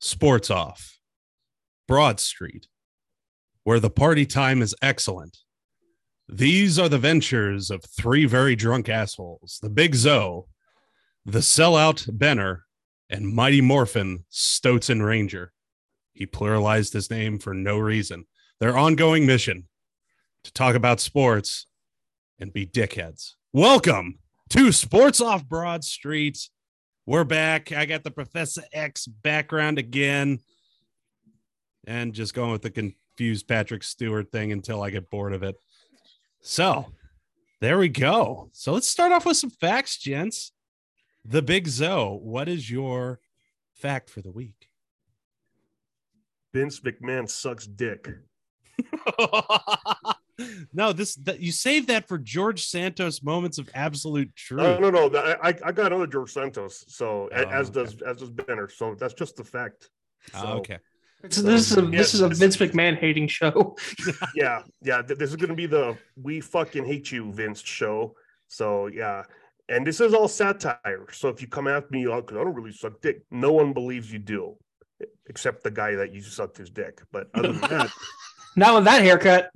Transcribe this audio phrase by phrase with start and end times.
[0.00, 0.98] Sports Off,
[1.86, 2.68] Broad Street,
[3.64, 5.36] where the party time is excellent.
[6.26, 10.46] These are the ventures of three very drunk assholes the Big Zo,
[11.26, 12.64] the sellout Benner,
[13.10, 15.52] and Mighty Morphin Stoughton Ranger.
[16.14, 18.24] He pluralized his name for no reason.
[18.58, 19.68] Their ongoing mission
[20.44, 21.66] to talk about sports
[22.38, 23.34] and be dickheads.
[23.52, 26.48] Welcome to Sports Off Broad Street.
[27.10, 27.72] We're back.
[27.72, 30.38] I got the Professor X background again.
[31.84, 35.56] And just going with the confused Patrick Stewart thing until I get bored of it.
[36.40, 36.86] So
[37.60, 38.50] there we go.
[38.52, 40.52] So let's start off with some facts, gents.
[41.24, 43.18] The Big Zo, what is your
[43.74, 44.68] fact for the week?
[46.54, 48.08] Vince McMahon sucks dick.
[50.72, 54.60] no, this that you saved that for George Santos moments of absolute truth.
[54.80, 55.18] No, no, no.
[55.42, 56.84] I, I got other George Santos.
[56.88, 57.82] So Oh, as okay.
[57.82, 58.68] does as does Benner.
[58.68, 59.90] So that's just the fact.
[60.34, 60.78] Ah, So, okay.
[61.28, 63.76] So this is a, Yeah, this is a Vince McMahon hating show.
[64.34, 65.02] Yeah, yeah.
[65.02, 68.14] This is gonna be the we fucking hate you, Vince show.
[68.48, 69.24] So yeah.
[69.68, 71.06] And this is all satire.
[71.12, 73.22] So if you come after me, oh, 'cause I don't really suck dick.
[73.30, 74.56] No one believes you do,
[75.28, 77.00] except the guy that you sucked his dick.
[77.12, 77.90] But other than that,
[78.56, 79.50] Not with that haircut.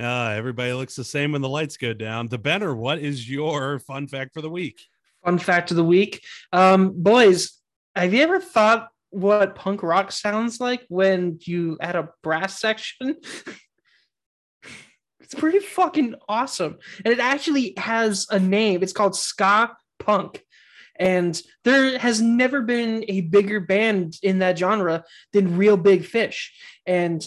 [0.00, 2.28] Uh, everybody looks the same when the lights go down.
[2.28, 4.80] The Benner, what is your fun fact for the week?
[5.24, 6.22] Fun fact of the week.
[6.52, 7.60] Um, boys,
[7.94, 13.16] have you ever thought what punk rock sounds like when you add a brass section?
[15.20, 16.78] it's pretty fucking awesome.
[17.04, 18.82] And it actually has a name.
[18.82, 20.42] It's called ska punk.
[20.96, 26.52] And there has never been a bigger band in that genre than Reel Big Fish.
[26.86, 27.26] And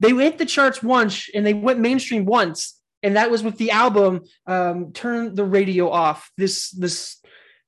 [0.00, 2.80] they hit the charts once and they went mainstream once.
[3.02, 6.30] And that was with the album um, Turn the Radio Off.
[6.36, 7.20] This this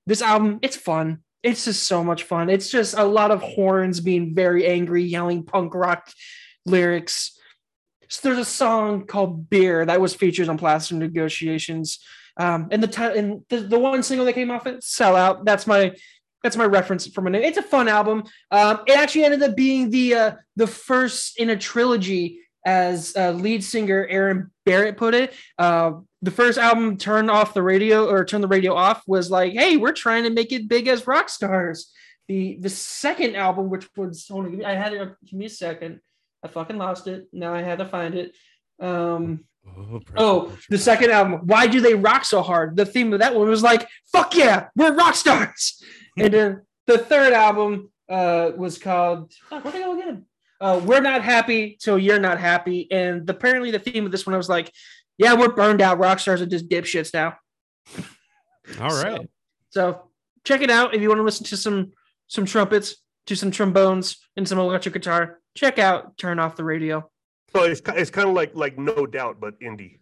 [0.06, 1.18] this album, it's fun.
[1.42, 2.48] It's just so much fun.
[2.48, 6.10] It's just a lot of horns being very angry, yelling punk rock
[6.64, 7.38] lyrics.
[8.08, 11.98] So there's a song called Beer that was featured on Plaster Negotiations.
[12.36, 15.44] Um, and the and the, the one single that came off it, Sellout.
[15.44, 15.94] That's my
[16.42, 17.42] that's my reference from it.
[17.42, 18.24] It's a fun album.
[18.50, 23.32] Um, it actually ended up being the uh, the first in a trilogy, as uh,
[23.32, 25.32] lead singer Aaron Barrett put it.
[25.58, 25.92] Uh,
[26.22, 29.76] the first album, Turn Off the Radio or Turn the Radio Off, was like, hey,
[29.76, 31.92] we're trying to make it big as rock stars.
[32.28, 35.08] The the second album, which was hold on, give me- I had it.
[35.24, 36.00] Give me a second.
[36.44, 37.26] I fucking lost it.
[37.32, 38.34] Now I had to find it.
[38.78, 41.40] Um, Oh, Oh, the second album.
[41.44, 42.76] Why do they rock so hard?
[42.76, 45.82] The theme of that one was like, "Fuck yeah, we're rock stars."
[46.18, 50.24] and then the third album uh, was called oh, what the hell again?
[50.60, 52.90] Uh, we're not happy till you're not happy.
[52.90, 54.72] And apparently, the theme of this one was like,
[55.18, 57.36] "Yeah, we're burned out rock stars are just dipshits now."
[58.80, 59.20] All right.
[59.20, 59.26] So,
[59.70, 60.10] so
[60.44, 61.92] check it out if you want to listen to some
[62.28, 62.96] some trumpets,
[63.26, 65.40] to some trombones, and some electric guitar.
[65.54, 67.10] Check out Turn Off the Radio.
[67.56, 70.00] So it's it's kind of like like no doubt, but indie.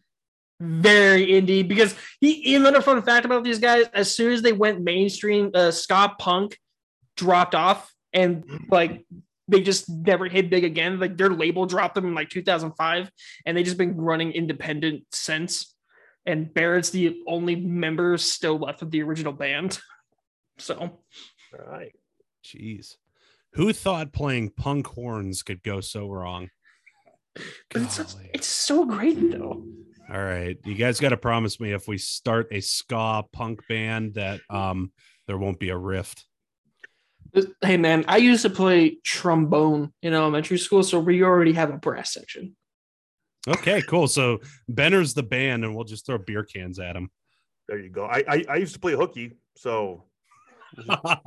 [0.60, 4.52] very indie because he even another fun fact about these guys as soon as they
[4.52, 6.58] went mainstream uh ska punk
[7.16, 9.04] dropped off and like
[9.48, 13.10] they just never hit big again like their label dropped them in like 2005
[13.44, 15.74] and they just been running independent since
[16.24, 19.80] and barrett's the only member still left of the original band
[20.58, 21.94] so All right.
[22.44, 22.96] Jeez.
[23.52, 26.50] Who thought playing punk horns could go so wrong?
[27.70, 29.64] But it's, such- it's so great though
[30.12, 30.56] All right.
[30.64, 34.92] You guys got to promise me if we start a ska punk band that um
[35.26, 36.26] there won't be a rift.
[37.62, 41.76] hey man i used to play trombone in elementary school so we already have a
[41.78, 42.54] brass section
[43.46, 44.08] Okay, cool.
[44.08, 44.38] So
[44.70, 47.10] Benner's the band and we'll just throw beer cans at him.
[47.68, 48.06] There you go.
[48.06, 50.06] I, I I used to play hooky, so
[50.88, 51.18] I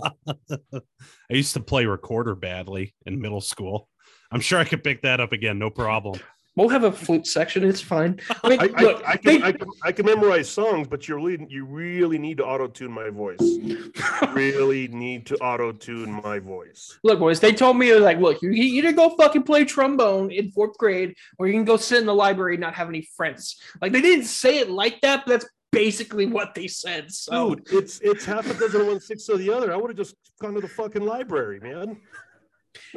[1.29, 3.87] used to play recorder badly in middle school.
[4.31, 6.19] I'm sure I could pick that up again, no problem.
[6.55, 7.63] We'll have a flute section.
[7.63, 8.19] It's fine.
[8.43, 11.07] I mean, I, look, I, I, can, they- I can I can memorize songs, but
[11.07, 13.37] you really you really need to auto tune my voice.
[14.33, 16.97] Really need to auto tune my voice.
[17.03, 17.39] look, boys.
[17.39, 21.15] They told me like, look, you, you either go fucking play trombone in fourth grade,
[21.37, 23.59] or you can go sit in the library and not have any friends.
[23.81, 27.11] Like they didn't say it like that, but that's basically what they said.
[27.11, 29.71] So Dude, it's it's half a dozen of one six of the other.
[29.73, 31.97] I would have just gone to the fucking library, man.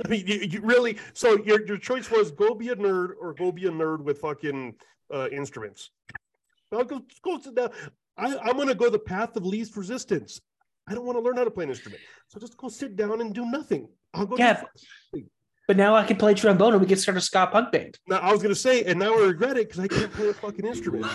[0.04, 3.34] I mean, you, you really so your your choice was go be a nerd or
[3.34, 4.74] go be a nerd with fucking
[5.12, 5.90] uh, instruments.
[6.72, 7.70] I'll go go sit down.
[8.16, 10.40] I, I'm gonna go the path of least resistance.
[10.88, 13.20] I don't want to learn how to play an instrument, so just go sit down
[13.20, 13.88] and do nothing.
[14.14, 14.36] I'll go.
[14.36, 14.62] do Yeah.
[15.68, 17.98] But now I can play trombone and we can start a ska punk band.
[18.08, 20.34] Now I was gonna say, and now I regret it because I can't play a
[20.34, 21.06] fucking instrument.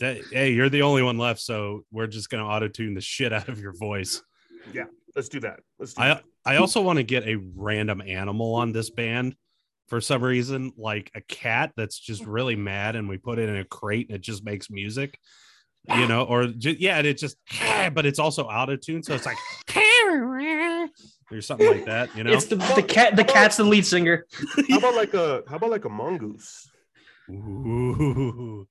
[0.00, 3.48] Hey, you're the only one left, so we're just gonna auto tune the shit out
[3.48, 4.22] of your voice.
[4.72, 4.84] Yeah,
[5.14, 5.60] let's do that.
[5.78, 6.24] Let's do I that.
[6.44, 9.36] I also want to get a random animal on this band
[9.88, 13.56] for some reason, like a cat that's just really mad, and we put it in
[13.56, 15.18] a crate and it just makes music,
[15.88, 17.36] you know, or just, yeah, and it just,
[17.94, 19.36] but it's also out of tune, so it's like
[21.32, 22.32] or something like that, you know.
[22.32, 23.16] It's the, the cat.
[23.16, 24.26] The cat's the lead singer.
[24.68, 26.68] How about like a how about like a mongoose?
[27.30, 28.66] Ooh,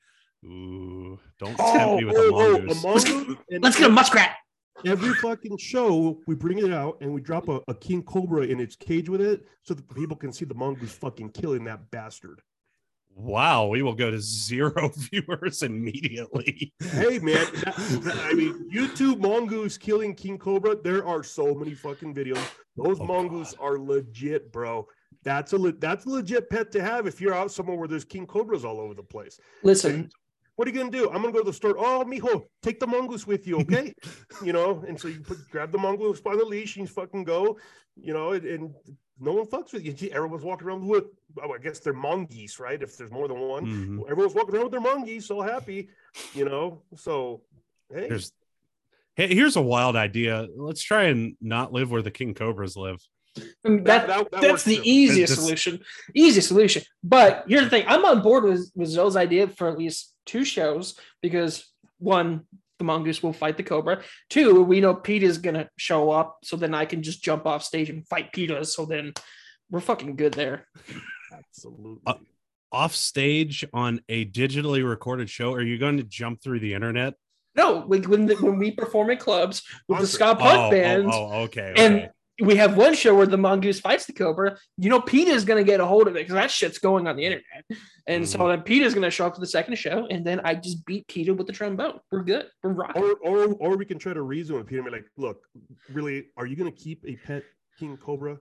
[0.46, 2.84] ooh, don't tempt Oh, me with oh, a oh, mongoose.
[2.84, 3.38] a mongoose.
[3.50, 4.36] And Let's get a muskrat.
[4.86, 8.60] Every fucking show we bring it out and we drop a, a king cobra in
[8.60, 12.42] its cage with it so that people can see the mongoose fucking killing that bastard.
[13.14, 16.74] Wow, we will go to zero viewers immediately.
[16.80, 20.76] Hey man, that- that- I mean, YouTube mongoose killing king cobra.
[20.82, 22.42] There are so many fucking videos.
[22.78, 24.88] Those Oh, mongoose are legit, bro.
[25.24, 28.06] That's a le- that's a legit pet to have if you're out somewhere where there's
[28.06, 29.40] king cobras all over the place.
[29.62, 30.10] Listen,
[30.56, 31.08] What are you gonna do?
[31.10, 31.76] I'm gonna go to the store.
[31.78, 33.94] Oh, mijo, take the mongoose with you, okay?
[34.44, 37.24] you know, and so you put grab the mongoose by the leash and you fucking
[37.24, 37.58] go,
[37.96, 38.74] you know, and, and
[39.20, 39.94] no one fucks with you.
[39.94, 41.06] Gee, Everyone's walking around with,
[41.42, 42.82] oh, I guess they're mongoose, right?
[42.82, 44.12] If there's more than one, Mhm.
[44.12, 45.90] everyone's walking around with their mongoose, so happy,
[46.34, 46.82] you know.
[46.96, 47.42] So
[47.94, 48.32] hey, There's
[49.16, 50.48] hey, here's a wild idea.
[50.56, 53.00] Let's try and not live where the king cobras live.
[53.66, 54.82] I mean, that, that- that that's the too.
[54.84, 55.80] easiest That's- solution.
[56.14, 56.84] Easiest solution.
[57.04, 60.44] But here's the thing: I'm on board with with Zo's idea for at least two
[60.46, 61.66] shows because
[62.00, 62.42] one,
[62.80, 64.02] the mongoose will fight the cobra.
[64.30, 67.90] Two, we know PETA's gonna show up, so then I can just jump off stage
[67.90, 68.66] and fight PETA.
[68.66, 69.14] So then
[69.70, 70.68] we're fucking good there.
[71.32, 72.02] absolutely.
[72.06, 72.16] Uh,
[72.74, 77.16] Off stage on a digitally recorded show, are you going to jump through the internet?
[77.54, 80.16] No, like when the, when we perform in clubs with the Concert.
[80.16, 81.74] ska punk oh, band, oh, oh, okay.
[81.76, 82.10] and okay.
[82.42, 84.58] We have one show where the mongoose fights the cobra.
[84.78, 87.24] You know, PETA's gonna get a hold of it because that shit's going on the
[87.26, 87.66] internet.
[88.08, 88.50] And so Mhm.
[88.50, 91.34] then PETA's gonna show up to the second show, and then I just beat PETA
[91.34, 92.00] with the trombone.
[92.12, 92.48] We're good.
[92.64, 93.02] We're rocking.
[93.04, 95.48] or or or we can try to reason with PETA and be like, look,
[95.92, 97.44] really, are you gonna keep a pet
[97.78, 98.40] king cobra?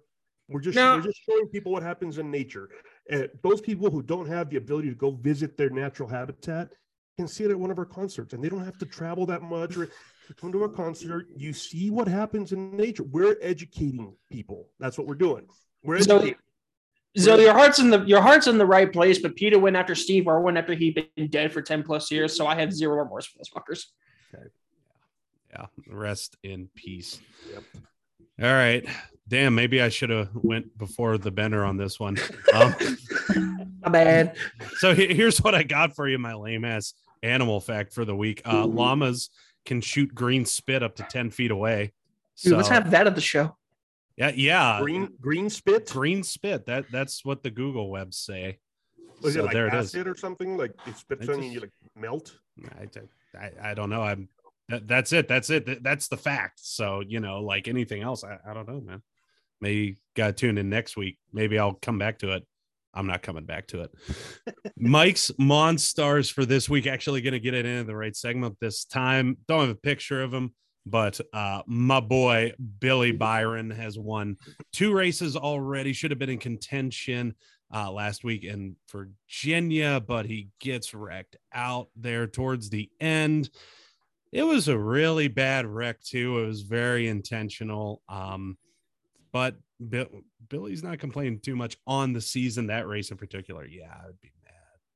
[0.49, 0.97] We're just No.
[0.97, 2.71] we're just showing people what happens in nature.
[3.13, 6.71] Uh, those people who don't have the ability to go visit their natural habitat
[7.19, 9.43] can see it at one of our concerts, and they don't have to travel that
[9.43, 9.89] much or
[10.35, 11.27] come to a concert.
[11.37, 13.03] You see what happens in nature.
[13.05, 14.69] We're educating people.
[14.79, 15.47] That's what we're doing.
[15.83, 16.39] We're So- educating.
[17.17, 19.97] So your heart's in the your heart's in the right place, but PETA went after
[19.97, 22.37] Steve Irwin after he'd been dead for ten plus years.
[22.37, 23.87] So I have zero remorse for those fuckers.
[24.33, 24.45] yeah,
[25.53, 27.21] yeah rest in peace.
[27.53, 27.65] Yep.
[28.43, 28.87] All right.
[29.27, 32.17] Damn, maybe I should have went before the Benner on this one.
[32.55, 32.75] Um,
[33.85, 34.37] My bad.
[34.79, 36.95] so here's what I got for you, my lame ass
[37.25, 38.41] animal fact for the week.
[38.45, 38.77] Uh, Mm-hmm.
[38.79, 39.31] llamas
[39.65, 41.93] can shoot green spit up to 10 feet away.
[42.43, 43.57] Dude, So, let's have that at the show.
[44.17, 44.79] yeah, yeah.
[44.81, 45.89] green green spit.
[45.91, 46.67] green spit.
[46.67, 48.59] That that's what the Google webs say.
[49.23, 49.95] Was so it like there it is.
[49.95, 50.57] acid or something?
[50.57, 52.39] Like it spits I on you, and you like melt.
[52.79, 52.89] I,
[53.39, 54.03] I, I don't know.
[54.03, 54.29] I'm
[54.71, 55.29] that, that's it.
[55.29, 55.67] That's it.
[55.67, 56.61] That- That's the fact.
[56.63, 59.03] So, you know, like anything else, I, I don't know, man.
[59.61, 61.19] Maybe got to tune in next week.
[61.33, 62.47] Maybe I'll come back to it.
[62.93, 63.91] I'm not coming back to it.
[64.77, 66.87] Mike's Monstars for this week.
[66.87, 69.37] Actually, going to get it into the right segment this time.
[69.47, 70.55] Don't have a picture of him,
[70.87, 74.37] but uh, my boy Billy Byron has won
[74.73, 75.93] two races already.
[75.93, 77.35] Should have been in contention
[77.73, 83.51] uh, last week in Virginia, but he gets wrecked out there towards the end.
[84.33, 86.41] It was a really bad wreck too.
[86.41, 88.03] It was very intentional.
[88.09, 88.59] Um,
[89.33, 89.57] but
[89.89, 90.07] Bill,
[90.49, 92.67] Billy's not complaining too much on the season.
[92.67, 94.53] That race in particular, yeah, I'd be mad.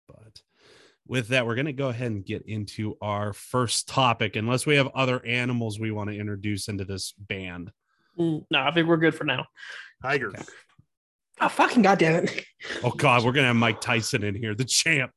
[0.07, 0.43] But
[1.07, 4.77] with that, we're going to go ahead and get into our first topic, unless we
[4.77, 7.71] have other animals we want to introduce into this band.
[8.19, 9.47] Mm, No, I think we're good for now.
[10.03, 10.35] Tigers.
[10.35, 10.45] Okay.
[11.41, 12.45] Oh fucking goddamn it!
[12.85, 15.11] Oh God, we're gonna have Mike Tyson in here, the champ.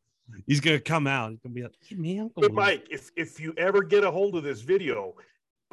[0.47, 1.29] He's gonna come out.
[1.29, 4.35] He's gonna be like, hey, man, But Mike, if if you ever get a hold
[4.35, 5.13] of this video,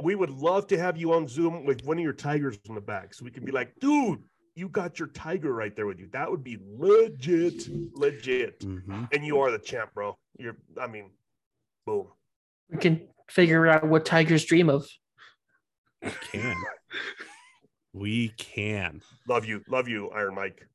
[0.02, 2.80] we would love to have you on Zoom with one of your tigers in the
[2.80, 4.20] back, so we can be like, dude,
[4.56, 6.08] you got your tiger right there with you.
[6.12, 8.60] That would be legit, legit.
[8.60, 9.08] Mhm.
[9.12, 10.16] And you are the champ, bro.
[10.38, 11.10] You're, I mean,
[11.86, 12.08] boom.
[12.70, 14.86] We can figure out what tigers dream of.
[16.02, 16.56] we can.
[17.92, 19.00] We can.
[19.28, 20.66] Love you, love you, Iron Mike.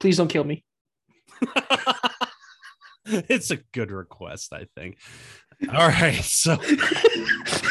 [0.00, 0.64] Please don't kill me.
[3.06, 4.98] it's a good request, I think.
[5.72, 6.22] All right.
[6.22, 6.56] So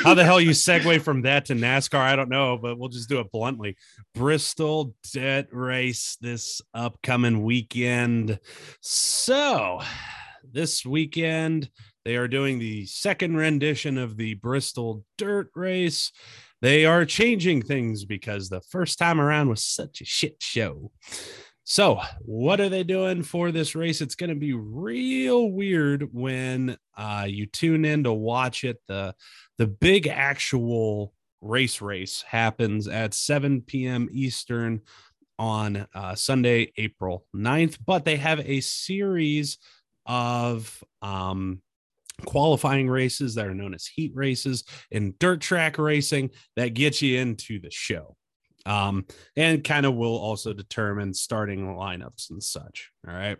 [0.03, 1.99] how the hell you segue from that to NASCAR?
[1.99, 3.77] I don't know, but we'll just do it bluntly.
[4.13, 8.39] Bristol Dirt Race this upcoming weekend.
[8.81, 9.81] So
[10.51, 11.69] this weekend,
[12.05, 16.11] they are doing the second rendition of the Bristol Dirt Race.
[16.61, 20.91] They are changing things because the first time around was such a shit show.
[21.67, 23.99] So, what are they doing for this race?
[23.99, 28.77] It's going to be real weird when uh, you tune in to watch it.
[28.87, 29.15] The
[29.57, 34.07] the big actual race race happens at 7 p.m.
[34.11, 34.81] Eastern
[35.39, 37.79] on uh, Sunday, April 9th.
[37.83, 39.57] But they have a series
[40.05, 41.63] of um,
[42.27, 47.17] qualifying races that are known as heat races and dirt track racing that get you
[47.19, 48.15] into the show.
[48.65, 49.05] Um,
[49.35, 52.91] and kind of will also determine starting lineups and such.
[53.07, 53.37] All right.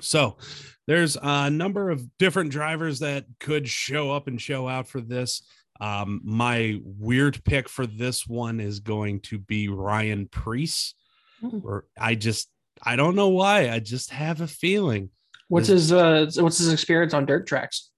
[0.00, 0.38] So
[0.86, 5.42] there's a number of different drivers that could show up and show out for this.
[5.80, 10.94] Um, my weird pick for this one is going to be Ryan Preece.
[11.42, 11.64] Mm.
[11.64, 12.48] Or I just
[12.82, 13.68] I don't know why.
[13.70, 15.10] I just have a feeling.
[15.48, 17.90] What's his uh what's his experience on dirt tracks?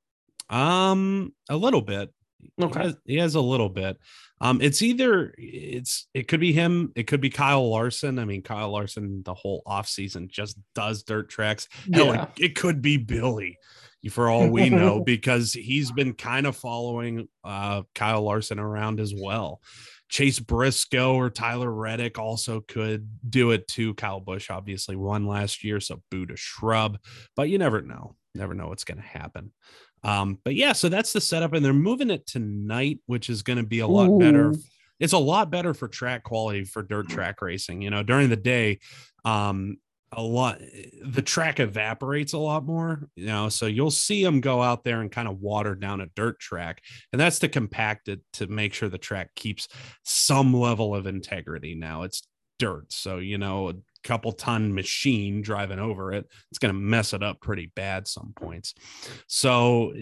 [0.50, 2.12] Um, a little bit.
[2.56, 2.82] He Okay.
[2.82, 3.96] has, he has a little bit.
[4.42, 8.18] Um, it's either it's it could be him, it could be Kyle Larson.
[8.18, 11.68] I mean, Kyle Larson the whole offseason just does dirt tracks.
[11.92, 12.22] Hell, Yeah.
[12.36, 13.56] it, it could be Billy
[14.10, 19.14] for all we know, because he's been kind of following uh Kyle Larson around as
[19.16, 19.60] well.
[20.08, 23.94] Chase Briscoe or Tyler Reddick also could do it too.
[23.94, 26.98] Kyle Busch obviously won last year, so boo to shrub,
[27.34, 28.16] but you never know.
[28.34, 29.52] Never know what's going to happen.
[30.04, 33.58] Um, but yeah, so that's the setup, and they're moving it tonight, which is going
[33.58, 34.52] to be a lot better.
[34.98, 37.82] It's a lot better for track quality for dirt track racing.
[37.82, 38.78] You know, during the day,
[39.24, 39.76] um,
[40.14, 40.60] a lot
[41.04, 43.08] the track evaporates a lot more.
[43.16, 46.06] You know, so you'll see them go out there and kind of water down a
[46.14, 46.82] dirt track,
[47.12, 49.68] and that's to compact it to make sure the track keeps
[50.04, 51.74] some level of integrity.
[51.74, 52.22] Now it's
[52.58, 57.22] dirt, so you know couple ton machine driving over it, it's going to mess it
[57.22, 58.74] up pretty bad some points.
[59.26, 59.92] So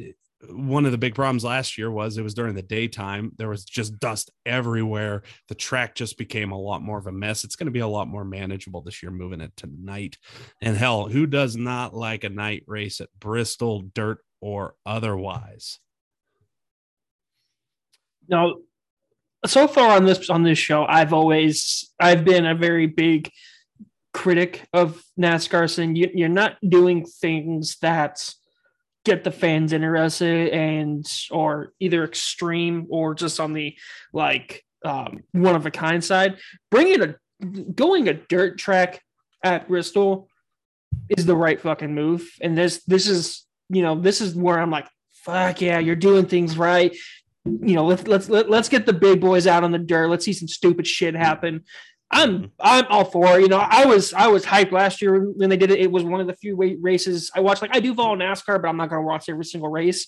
[0.49, 3.33] one of the big problems last year was it was during the daytime.
[3.37, 5.23] There was just dust everywhere.
[5.49, 7.45] The track just became a lot more of a mess.
[7.45, 10.17] It's going to be a lot more manageable this year, moving it to night.
[10.63, 15.79] And hell, who does not like a night race at Bristol, dirt or otherwise?
[18.29, 18.55] Now,
[19.47, 23.31] so far on this on this show, I've always I've been a very big
[24.13, 25.71] critic of NASCAR.
[25.71, 28.33] Saying you, you're not doing things that
[29.05, 33.77] get the fans interested and or either extreme or just on the
[34.13, 36.39] like um, one of a kind side.
[36.71, 37.15] Bringing a
[37.75, 39.03] going a dirt track
[39.43, 40.29] at Bristol
[41.09, 42.29] is the right fucking move.
[42.41, 44.89] And this this is you know this is where I'm like
[45.25, 46.97] fuck yeah you're doing things right
[47.45, 50.09] you know, let's let's let, let's get the big boys out on the dirt.
[50.09, 51.65] Let's see some stupid shit happen.
[52.11, 53.43] I'm I'm all for it.
[53.43, 55.79] You know, I was I was hyped last year when they did it.
[55.81, 57.63] It was one of the few races I watched.
[57.63, 60.07] Like I do follow NASCAR, but I'm not going to watch every single race.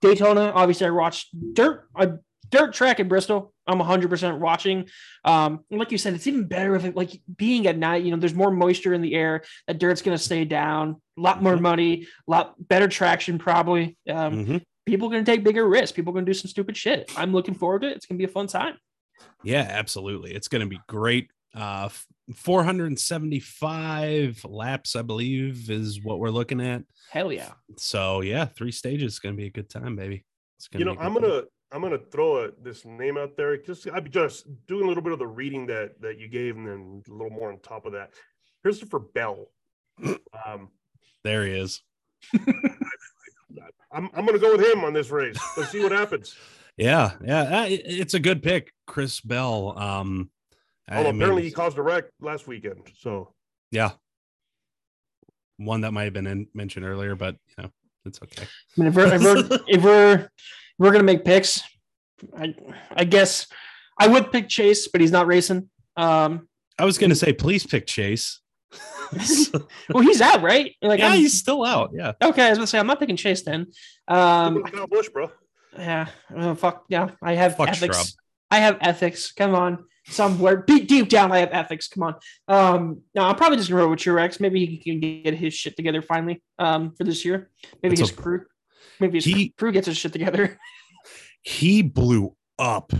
[0.00, 2.12] Daytona, obviously, I watched dirt a
[2.50, 3.52] dirt track in Bristol.
[3.66, 4.88] I'm 100 percent watching.
[5.24, 8.04] Um, like you said, it's even better if it like being at night.
[8.04, 9.42] You know, there's more moisture in the air.
[9.66, 11.00] That dirt's going to stay down.
[11.18, 11.60] A lot more Mhm.
[11.62, 12.06] money.
[12.28, 13.96] A lot better traction, probably.
[14.08, 14.62] Um, Mhm.
[14.86, 15.92] people are going to take bigger risks.
[15.96, 17.10] People are going to do some stupid shit.
[17.16, 17.96] I'm looking forward to it.
[17.96, 18.76] It's going to be a fun time.
[19.42, 20.34] Yeah, absolutely.
[20.34, 21.28] It's going to be great.
[21.54, 21.88] Uh,
[22.34, 26.82] 475 laps, I believe, is what we're looking at.
[27.10, 27.52] Hell yeah.
[27.76, 30.24] So yeah, three stages is going to be a good time, baby.
[30.58, 33.36] It's You know, be a good I'm gonna I'm gonna throw a, this name out
[33.36, 33.56] there.
[33.56, 36.66] Just I'm just doing a little bit of the reading that that you gave, and
[36.66, 38.10] then a little more on top of that.
[38.62, 39.46] Christopher Bell.
[40.46, 40.70] Um,
[41.22, 41.82] There he is.
[43.92, 45.38] I'm I'm gonna go with him on this race.
[45.56, 46.34] Let's see what happens.
[46.76, 49.78] Yeah, yeah, uh, it's a good pick, Chris Bell.
[49.78, 50.30] Um,
[50.88, 52.90] I Although mean, apparently he caused a wreck last weekend.
[52.98, 53.32] So
[53.70, 53.92] yeah,
[55.56, 57.70] one that might have been in, mentioned earlier, but you know,
[58.04, 58.42] it's okay.
[58.42, 58.46] I
[58.80, 60.28] mean, if we're, if we're, if we're, if
[60.78, 61.62] we're going to make picks,
[62.36, 62.54] I,
[62.90, 63.46] I guess
[63.98, 65.70] I would pick Chase, but he's not racing.
[65.96, 68.40] Um, I was gonna say, please pick Chase.
[69.90, 70.74] well, he's out, right?
[70.82, 71.90] Like, yeah, I'm- he's still out.
[71.94, 72.46] Yeah, okay.
[72.46, 73.68] I was going to say, I'm not picking Chase then.
[74.08, 75.30] Um, Kyle Busch, bro.
[75.78, 76.08] Yeah.
[76.36, 76.84] uh, fuck.
[76.88, 77.10] Yeah.
[77.22, 78.16] I have Fuck ethics.
[78.50, 79.32] I have ethics.
[79.32, 79.84] Come on.
[80.06, 81.88] Somewhere deep, deep down, I have ethics.
[81.88, 82.14] Come on.
[82.46, 84.38] Um, no, I'm probably just gonna roll with Truex.
[84.38, 86.42] Maybe he can get his shit together finally.
[86.58, 87.50] Um, for this year.
[87.82, 88.42] Maybe That's his a- crew.
[89.00, 90.58] Maybe his He- crew gets his shit together.
[91.42, 92.92] he blew up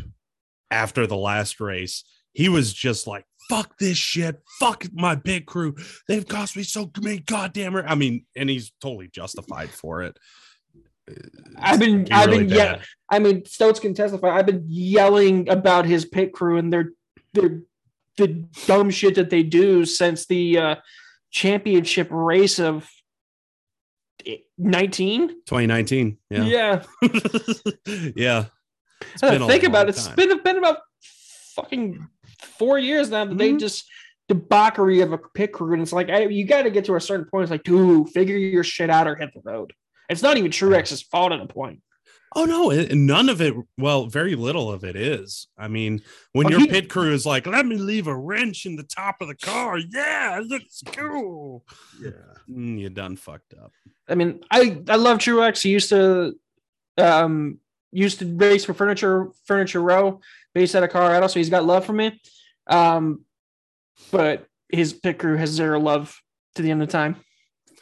[0.71, 2.05] after the last race.
[2.33, 4.43] He was just like, fuck this shit.
[4.59, 5.77] Fuck my big crew.
[6.09, 7.77] They've cost me so many goddamn.
[7.77, 10.17] I mean, and he's totally justified for it.
[11.59, 12.81] I've been- I've really been- yeah.
[13.11, 14.29] I mean, Stokes can testify.
[14.37, 16.93] I've been yelling about his pit crew and their
[17.35, 17.61] their
[18.17, 18.29] the
[18.67, 20.75] dumb shit that they do since the uh,
[21.31, 22.89] championship race of
[24.59, 25.29] 19.
[25.47, 26.19] 2019.
[26.31, 26.45] Yeah.
[26.45, 26.83] Yeah.
[28.17, 28.45] yeah.
[29.23, 30.79] Uh, Think about long it's been, been about
[31.57, 32.07] fucking
[32.59, 33.61] four years now that they Mhm.
[33.61, 33.85] just
[34.29, 35.73] debauchery of a pit crew.
[35.75, 37.43] And it's like, I, you got to get to a certain point.
[37.45, 39.73] It's like, dude, figure your shit out or hit the road.
[40.09, 41.81] It's not even Truex's fault at a point.
[42.37, 43.55] Oh no, none of it.
[43.79, 45.47] Well, very little of it is.
[45.57, 48.67] I mean, when Oh, your he- pit crew is like, "Let me leave a wrench
[48.67, 51.63] in the top of the car," yeah, let's go.
[52.03, 52.11] Yeah.
[52.51, 53.71] Mm, you done fucked up.
[54.09, 55.63] I mean, I I love Truex.
[55.63, 56.35] He used to
[56.99, 57.61] um
[57.93, 60.21] used to race for Furniture Furniture Row,
[60.55, 62.21] based out of Colorado, so he's got love for me.
[62.67, 63.25] Um,
[64.11, 66.21] but his pit crew has zero love
[66.57, 67.15] to the end of time.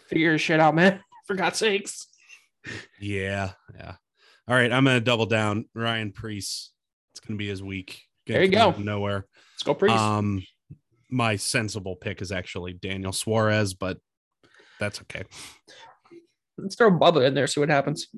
[0.08, 1.00] Figure his shit out, man.
[1.26, 2.08] For God's sakes.
[3.00, 3.94] Yeah, yeah.
[4.48, 5.66] All right, I'm gonna double down.
[5.74, 6.70] Ryan Preece.
[7.12, 8.02] It's gonna be his week.
[8.26, 8.70] Gonna There you go.
[8.78, 9.26] Nowhere.
[9.54, 9.96] Let's go, Priest.
[9.96, 10.42] Um,
[11.10, 13.98] my sensible pick is actually Daniel Suarez, but
[14.80, 15.24] that's okay.
[16.58, 18.08] Let's throw Bubba in there, see what happens.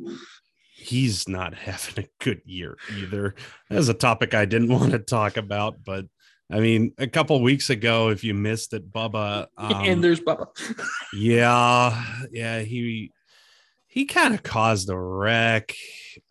[0.74, 3.34] He's not having a good year either.
[3.68, 6.06] That's a topic I didn't want to talk about, but
[6.52, 10.48] I mean, a couple weeks ago, if you missed it, Bubba, um, and there's Bubba.
[11.12, 13.10] yeah, yeah, he
[13.94, 15.72] he kind of caused a wreck,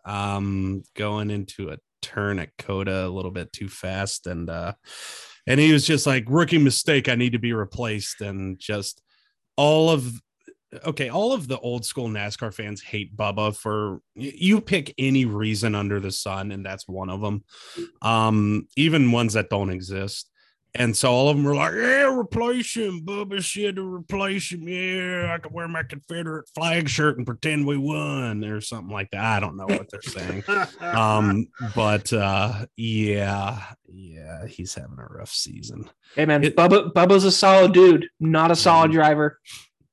[0.04, 4.74] um, going into a turn at COTA a little bit too fast, and uh,
[5.46, 7.08] and he was just like rookie mistake.
[7.08, 9.00] I need to be replaced, and just
[9.56, 10.12] all of
[10.86, 15.74] okay, all of the old school NASCAR fans hate Bubba for you pick any reason
[15.74, 17.44] under the sun, and that's one of them.
[18.02, 20.30] Um, even ones that don't exist.
[20.76, 24.66] And so all of them were like, "Yeah, replace him, Bubba shit to replace him.
[24.66, 29.10] Yeah, I can wear my Confederate flag shirt and pretend we won, or something like
[29.12, 29.22] that.
[29.24, 30.42] I don't know what they're saying.
[30.80, 35.88] um, but uh, yeah, yeah, he's having a rough season.
[36.16, 38.94] Hey man, It- Bubba Bubba's a solid dude, not a solid Mhm.
[38.94, 39.38] driver.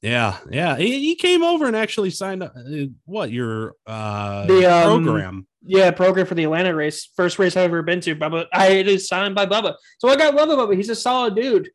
[0.01, 2.53] Yeah, yeah, he, he came over and actually signed up.
[2.57, 5.47] uh, What your uh The, um, program?
[5.63, 7.09] Yeah, program for the Atlanta race.
[7.15, 8.15] First race I've ever been to.
[8.15, 8.47] Bubba.
[8.51, 9.75] I it is signed by Bubba.
[9.99, 10.75] So I got love about Bubba.
[10.75, 11.69] He's a solid dude.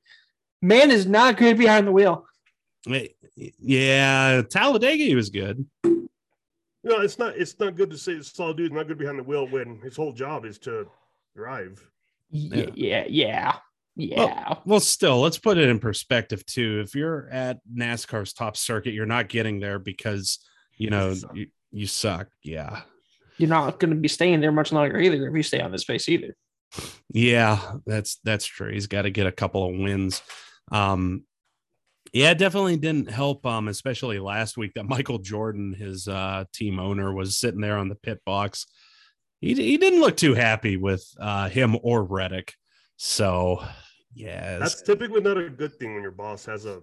[0.60, 2.26] Man is not good behind the wheel.
[3.36, 5.66] Yeah, Talladega he was good.
[5.84, 7.36] No, it's not.
[7.36, 9.96] It's not good to say it's solid dude, not good behind the wheel when his
[9.96, 10.88] whole job is to
[11.34, 11.84] drive.
[12.30, 13.56] Yeah, yeah, yeah.
[13.96, 14.54] Yeah.
[14.66, 16.80] Well, still, let's put it in perspective too.
[16.84, 20.38] If you're at NASCAR's top circuit, you're not getting there because
[20.76, 22.28] you know you, you suck.
[22.42, 22.82] Yeah,
[23.38, 25.84] You're not going to be staying there much longer either if you stay on this
[25.84, 26.36] face either.
[27.10, 28.72] yeah, that's that's true.
[28.72, 30.22] He's got to get a couple of wins.
[30.72, 31.24] Um,
[32.12, 33.44] yeah, definitely didn't help.
[33.44, 37.88] Um, especially last week that Michael Jordan, his uh, team owner, was sitting there on
[37.88, 38.66] the pit box.
[39.40, 42.54] He he didn't look too happy with uh, him or Reddick.
[42.96, 43.62] So,
[44.14, 46.80] yeah, That's typically not a good thing when your boss has a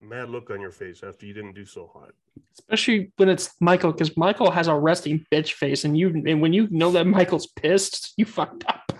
[0.00, 2.10] mad look on your face after you didn't do so hot.
[2.52, 6.52] Especially when it's Michael, because Michael has a resting bitch face, and you and when
[6.52, 8.92] you know that Michael's pissed, you fucked up.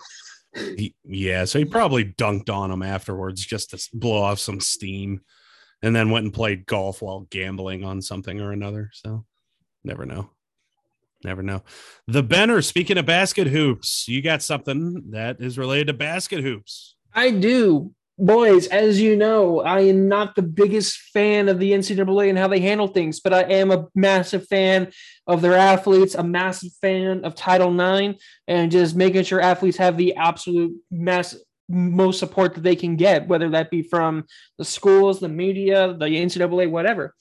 [0.55, 5.21] He, yeah, so he probably dunked on him afterwards just to blow off some steam,
[5.83, 8.91] and then went and played golf while gambling on something or another.
[8.93, 9.25] So,
[9.85, 10.31] never know,
[11.23, 11.63] never know.
[12.07, 12.63] The Benner.
[12.63, 16.97] Speaking of basket hoops, you got something that is related to basket hoops.
[17.15, 17.95] I do.
[18.21, 22.49] Boys, as you know, I am not the biggest fan of the NCAA and how
[22.49, 24.91] they handle things, but I am a massive fan
[25.29, 29.97] of their athletes, a massive fan of Title IX, and just making sure athletes have
[29.97, 31.37] the absolute mass
[31.69, 34.25] most support that they can get, whether that be from
[34.57, 37.15] the schools, the media, the NCAA, whatever.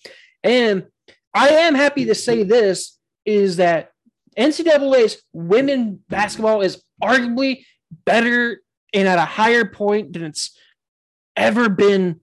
[0.43, 0.87] And
[1.31, 3.91] I am happy to say this is that
[4.35, 7.65] NCAA's women basketball is arguably
[8.05, 8.61] better
[8.93, 10.57] and at a higher point than it's
[11.37, 12.19] ever been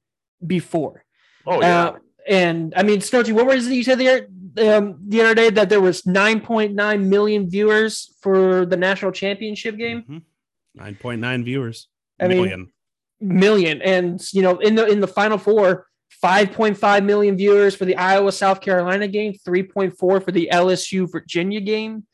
[0.47, 1.05] before.
[1.47, 1.99] Oh yeah, Uh,
[2.29, 4.27] and I mean, Snowty, what was it you said there
[4.59, 10.03] um, the other day that there was 9.9 million viewers for the national championship game?
[10.09, 10.23] Mhm.
[10.75, 11.89] Nine point nine viewers.
[12.21, 12.69] I mean, million.
[13.21, 15.87] Million, and you know, in the in the final four,
[16.23, 22.07] 5.5 million viewers for the Iowa South Carolina game, 3.4 for the LSU Virginia game.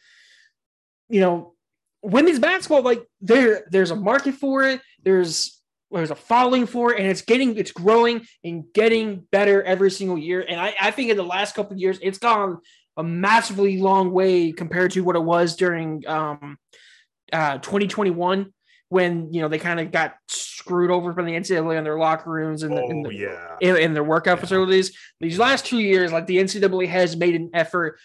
[1.09, 1.55] You know,
[2.03, 4.81] women's basketball, like there, there's a market for it.
[5.03, 5.60] There's
[5.91, 10.19] there's a following for it, and it's getting it's growing and getting better every single
[10.19, 10.45] year.
[10.47, 12.59] And I, I think in the last couple of years, it's gone
[12.97, 16.59] a massively long way compared to what it was during um,
[17.33, 18.53] uh, 2021
[18.89, 22.31] when you know they kind of got screwed over from the NCAA in their locker
[22.31, 23.57] rooms and, the, in, oh the, yeah.
[23.61, 24.43] in, in their workout Yeah.
[24.43, 24.97] facilities.
[25.21, 27.99] These last two years, like the NCAA has made an effort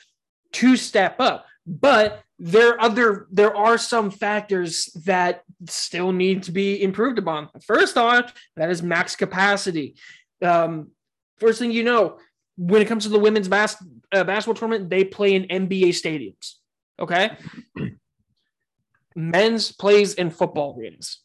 [0.54, 6.82] to step up, but there other there are some factors that still need to be
[6.82, 7.50] improved upon.
[7.66, 8.26] First on,
[8.56, 9.96] that is max capacity.
[10.42, 10.92] Um,
[11.38, 12.20] first thing you know,
[12.58, 16.56] when it comes to the women's bas- uh, basketball tournament, they play in NBA stadiums.
[17.00, 17.32] Okay,
[19.16, 21.20] men's plays in football arenas.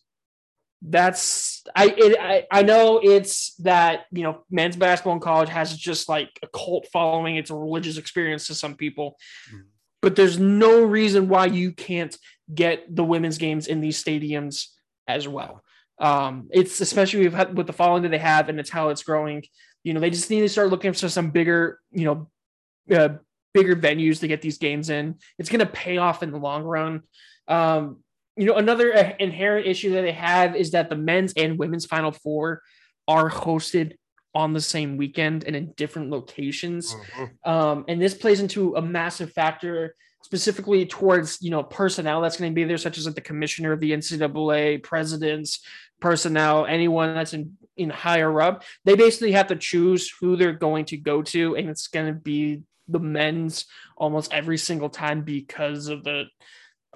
[0.83, 5.77] That's I, it, I I know it's that you know men's basketball in college has
[5.77, 7.37] just like a cult following.
[7.37, 9.17] It's a religious experience to some people,
[9.53, 9.65] Mhm.
[10.03, 12.17] But there's no reason why you can't
[12.53, 14.69] get the women's games in these stadiums
[15.07, 15.63] as well.
[16.01, 19.45] Um, it's especially with, with the following that they have, and it's how it's growing.
[19.85, 22.31] You know, they just need to start looking for some bigger, you know,
[22.97, 23.17] uh,
[23.53, 25.17] bigger venues to get these games in.
[25.39, 27.03] It's going to pay off in the long run.
[27.49, 27.99] Um,
[28.37, 31.85] you know, another uh, inherent issue that they have is that the men's and women's
[31.85, 32.63] Final Four
[33.07, 33.95] are hosted
[34.35, 36.95] on the same weekend and in different locations.
[36.95, 37.51] Mm-hmm.
[37.51, 42.51] Um, and this plays into a massive factor specifically towards you know personnel that's going
[42.51, 45.65] to be there, such as like the commissioner of the NCAA, presidents,
[46.01, 48.63] personnel, anyone that's in in higher up.
[48.85, 52.19] They basically have to choose who they're going to go to, and it's going to
[52.19, 53.67] be the men's
[53.97, 56.25] almost every single time because of the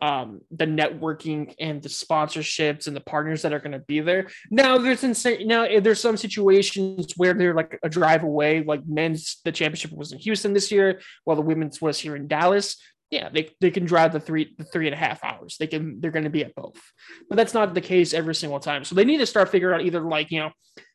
[0.02, 4.28] um, the networking and the sponsorships and the partners that are going to be there.
[4.50, 5.46] Now there's insane.
[5.46, 8.62] Now there's some situations where they're like a drive away.
[8.62, 12.26] Like men's, the championship was in Houston this year, while the women's was here in
[12.26, 12.76] Dallas.
[13.11, 15.57] Yeah, they, they can drive the three the three and a half hours.
[15.59, 16.80] They can they're going to be at both,
[17.28, 18.83] but that's not the case every single time.
[18.83, 20.50] So they need to start figuring out either like you know,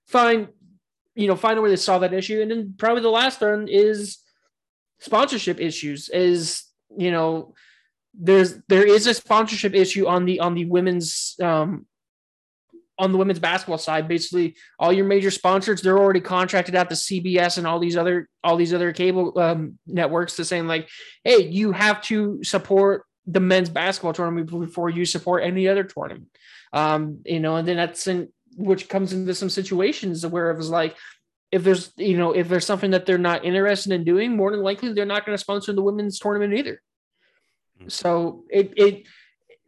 [0.08, 0.50] find
[1.16, 3.68] you know find a way to solve that issue, and then probably the last one
[3.70, 4.18] is
[5.00, 6.10] sponsorship issues.
[6.10, 6.66] Is
[6.98, 7.54] you know
[8.14, 11.86] there's there is a sponsorship issue on the on the women's um
[12.98, 14.08] on the women's basketball side.
[14.08, 18.28] Basically all your major sponsors they're already contracted out to cbs and all these other
[18.44, 20.90] all these other cable um, networks to saying like
[21.24, 26.28] hey you have to support the men's basketball tournament before you support any other tournament.
[26.74, 30.70] Um you know and then that's in which comes into some situations where it was
[30.70, 30.98] like
[31.52, 34.62] if there's you know if there's something that they're not interested in doing more than
[34.62, 36.82] likely they're not going to sponsor the women's tournament either
[37.88, 39.04] so it it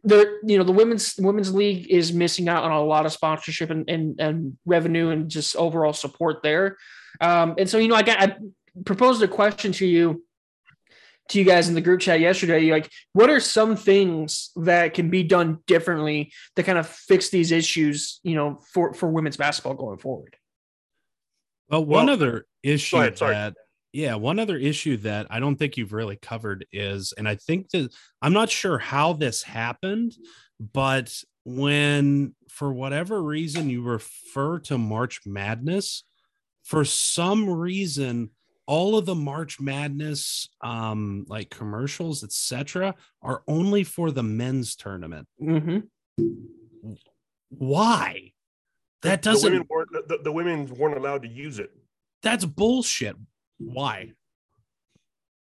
[0.04, 3.70] the you know the women's women's league is missing out on a lot of sponsorship
[3.70, 6.76] and and, and revenue and just overall support there.
[7.20, 8.36] Um, and so you know I got I
[8.84, 10.24] proposed a question to you
[11.28, 15.08] to you guys in the group chat yesterday like what are some things that can
[15.08, 19.74] be done differently to kind of fix these issues you know for for women's basketball
[19.74, 20.36] going forward?
[21.68, 23.54] Well one well, other issue ahead, that
[23.92, 27.70] yeah, one other issue that I don't think you've really covered is, and I think
[27.70, 30.14] that I'm not sure how this happened,
[30.72, 36.04] but when for whatever reason you refer to March Madness,
[36.64, 38.30] for some reason,
[38.66, 45.28] all of the March Madness um like commercials, etc., are only for the men's tournament.
[45.42, 45.80] Mm-hmm.
[47.50, 48.32] Why?
[49.02, 49.52] That doesn't.
[49.52, 51.70] The women, the, the women weren't allowed to use it.
[52.22, 53.16] That's bullshit.
[53.64, 54.12] Why?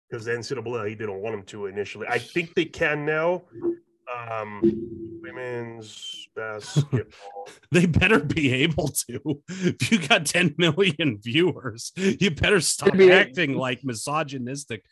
[0.09, 2.07] Because the NCAA he didn't want them to initially.
[2.09, 3.43] I think they can now.
[4.13, 4.61] Um,
[5.23, 7.49] women's basketball.
[7.71, 9.43] they better be able to.
[9.49, 14.85] If you got 10 million viewers, you better stop acting like misogynistic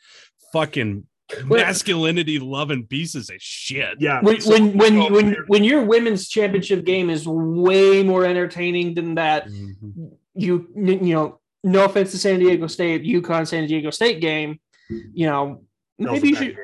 [0.52, 1.04] fucking
[1.44, 3.96] masculinity loving pieces of shit.
[3.98, 4.20] Yeah.
[4.22, 9.16] When so, when when, when, when your women's championship game is way more entertaining than
[9.16, 10.06] that, mm-hmm.
[10.34, 11.40] you you know
[11.72, 15.62] no offense to San Diego State, UConn San Diego State game, you know,
[15.98, 16.48] maybe you should.
[16.48, 16.56] It,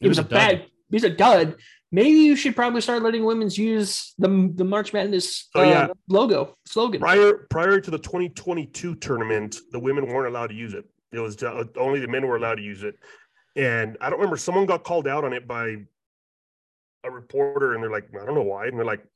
[0.00, 0.54] it was, was a, bad.
[0.54, 1.56] It was a dud.
[1.92, 5.86] Maybe you should probably start letting women's use the the March Madness uh, yeah.
[6.08, 7.00] logo slogan.
[7.00, 10.84] Prior prior to the 2022 tournament, the women weren't allowed to use it.
[11.12, 12.96] It was uh, only the men were allowed to use it.
[13.56, 15.76] And I don't remember someone got called out on it by
[17.04, 19.08] a reporter, and they're like, I don't know why, and they're like, do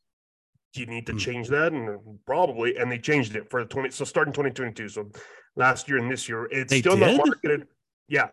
[0.74, 1.18] you need to hmm.
[1.18, 1.72] change that?
[1.72, 3.90] And probably, and they changed it for the 20.
[3.90, 4.88] So starting 2022.
[4.88, 5.10] So
[5.56, 7.16] last year and this year, it's they still did?
[7.16, 7.66] not marketed.
[8.08, 8.28] Yeah.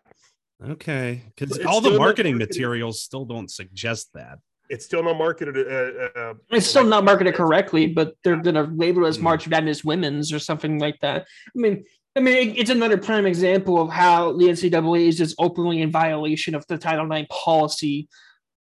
[0.64, 1.22] Okay.
[1.36, 4.38] Because all the marketing materials still don't suggest that.
[4.68, 5.56] It's still not marketed.
[5.56, 9.16] Uh, uh, it's still like, not marketed correctly, but they're going to label it as
[9.16, 9.24] hmm.
[9.24, 11.22] March Madness Women's or something like that.
[11.22, 11.84] I mean,
[12.16, 16.54] I mean, it's another prime example of how the NCAA is just openly in violation
[16.54, 18.08] of the Title IX policy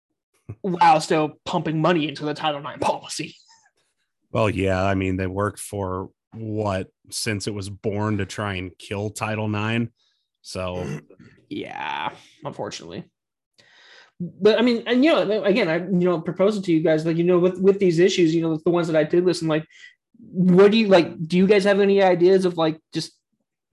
[0.61, 3.35] while still pumping money into the Title IX policy.
[4.33, 8.77] Well, yeah, I mean, they worked for what since it was born to try and
[8.79, 9.91] kill Title IX.
[10.43, 11.01] So,
[11.49, 12.11] yeah,
[12.45, 13.05] unfortunately.
[14.21, 17.07] But I mean, and you know, again, I you know propose it to you guys,
[17.07, 19.49] like you know, with with these issues, you know, the ones that I did listen,
[19.49, 19.67] like,
[20.19, 21.27] what do you like?
[21.27, 23.13] Do you guys have any ideas of like just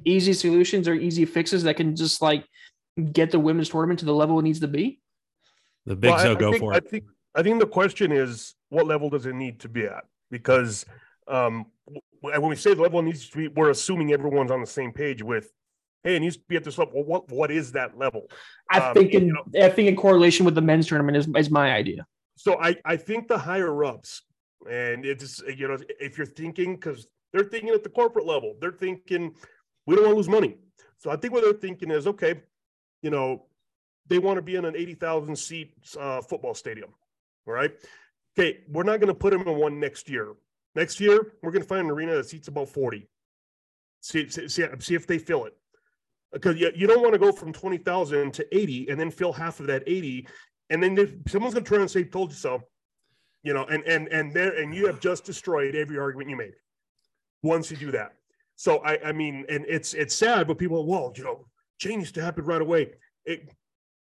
[0.05, 2.45] easy solutions or easy fixes that can just like
[3.11, 5.01] get the women's tournament to the level it needs to be?
[5.85, 6.77] The big well, so go think, for it.
[6.77, 7.03] I think
[7.35, 10.05] I think the question is, what level does it need to be at?
[10.31, 10.85] Because
[11.27, 11.65] um,
[12.21, 15.21] when we say the level needs to be, we're assuming everyone's on the same page
[15.23, 15.51] with,
[16.03, 16.93] hey, it needs to be at this level.
[16.95, 18.29] Well, what what is that level?
[18.71, 21.27] I um, think in you know, I think in correlation with the men's tournament is,
[21.35, 22.05] is my idea.
[22.35, 24.23] So I I think the higher ups,
[24.69, 28.71] and it's you know if you're thinking because they're thinking at the corporate level, they're
[28.71, 29.35] thinking
[29.85, 30.57] we don't want to lose money.
[30.97, 32.41] So I think what they're thinking is okay,
[33.01, 33.45] you know,
[34.07, 36.89] they want to be in an 80,000 seat uh, football stadium.
[37.47, 37.71] All right.
[38.37, 38.59] Okay.
[38.69, 40.33] We're not going to put them in one next year.
[40.75, 43.07] Next year, we're going to find an arena that seats about 40.
[44.01, 45.57] See, see, see, if they fill it.
[46.31, 49.59] Because you, you don't want to go from 20,000 to 80 and then fill half
[49.59, 50.27] of that 80.
[50.69, 52.61] And then if someone's going to turn and say, told you so,
[53.43, 56.53] you know, and, and, and there, and you have just destroyed every argument you made
[57.41, 58.13] once you do that.
[58.55, 61.47] So I, I mean, and it's, it's sad, but people, well, you know,
[61.79, 62.91] change to happen right away.
[63.25, 63.49] It,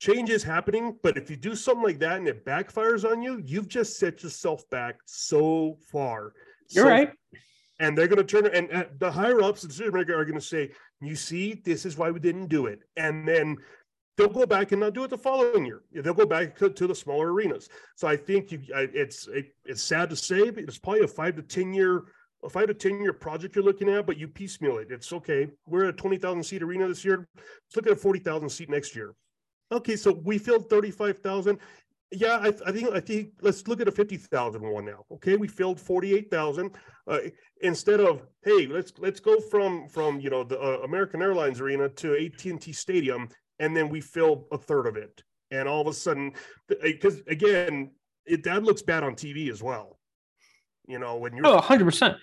[0.02, 3.42] change is happening, but if you do something like that and it backfires on you,
[3.46, 6.34] you've just set yourself back so far.
[6.70, 7.12] You're so right.
[7.80, 10.40] and they're going to turn and, and the higher ups, the decision maker, are going
[10.40, 13.58] to say, "You see, this is why we didn't do it," and then
[14.18, 15.84] they'll go back and not do it the following year.
[15.94, 17.70] They'll go back to, to the smaller arenas.
[17.96, 21.08] So I think you, I, it's it, it's sad to say, but it's probably a
[21.08, 22.04] five to ten year.
[22.44, 24.88] A five to ten year project you're looking at, but you piecemeal it.
[24.90, 25.48] It's okay.
[25.68, 27.28] We're at a twenty thousand seat arena this year.
[27.36, 29.14] Let's look at a forty thousand seat next year.
[29.72, 31.60] Okay, so we filled thirty five thousand
[32.12, 35.06] yeah, I, I, think I think let's look at a 50,000 one now.
[35.14, 36.72] Okay, we filled 48,000
[37.08, 37.18] uh,
[37.62, 41.88] instead of hey, let's let's go from from you know the uh, American Airlines Arena
[41.88, 43.30] to AT&T Stadium
[43.60, 45.24] and then we fill a third of it.
[45.52, 46.34] And all of a sudden
[46.68, 47.92] because again,
[48.26, 49.98] it that looks bad on TV as well.
[50.88, 52.18] You know, when you're Oh, 100%.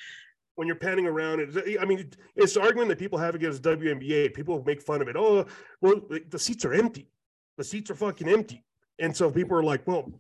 [0.57, 1.41] when you're panning around,
[1.81, 4.35] I mean, it's the argument that people have against WNBA.
[4.35, 5.17] People make fun of it.
[5.17, 5.47] Oh,
[5.81, 7.09] well, the seats are empty.
[7.59, 8.65] The seats are fucking empty.
[8.99, 10.11] And so people are like, well,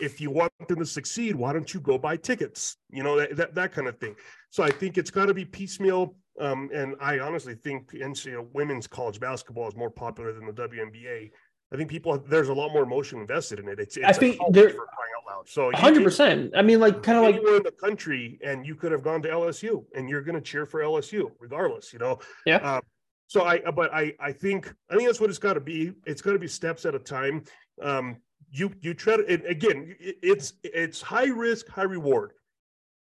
[0.00, 2.76] if you want them to succeed, why don't you go buy tickets?
[2.90, 4.16] You know, that, that, that kind of thing.
[4.50, 6.16] So I think it's got to be piecemeal.
[6.40, 11.30] Um, and I honestly think NCAA women's college basketball is more popular than the WNBA.
[11.72, 13.80] I think people there's a lot more emotion invested in it.
[13.80, 15.48] It's, it's I think there for crying out loud.
[15.48, 16.50] So 100%.
[16.56, 19.28] I mean, like, kind of like, in the country, and you could have gone to
[19.28, 21.92] LSU, and you're going to cheer for LSU regardless.
[21.92, 22.18] You know.
[22.46, 22.56] Yeah.
[22.58, 22.80] Uh,
[23.26, 25.92] so I, but I, I think, I think that's what it's got to be.
[26.06, 27.44] It's got to be steps at a time.
[27.82, 28.16] Um,
[28.50, 32.32] you, you try to, and again, it's, it's high risk, high reward.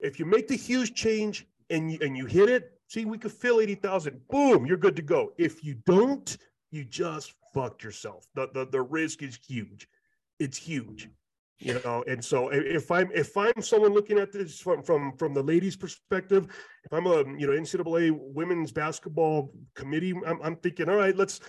[0.00, 3.32] If you make the huge change and you, and you hit it, see, we could
[3.32, 4.20] fill eighty thousand.
[4.28, 5.32] Boom, you're good to go.
[5.38, 6.36] If you don't,
[6.70, 8.26] you just fucked yourself.
[8.34, 9.88] The, the, the risk is huge.
[10.38, 11.08] It's huge
[11.60, 15.32] you know and so if i'm if i'm someone looking at this from from from
[15.32, 16.48] the ladies perspective
[16.84, 21.40] if i'm a you know ncaa women's basketball committee i'm, I'm thinking all right let's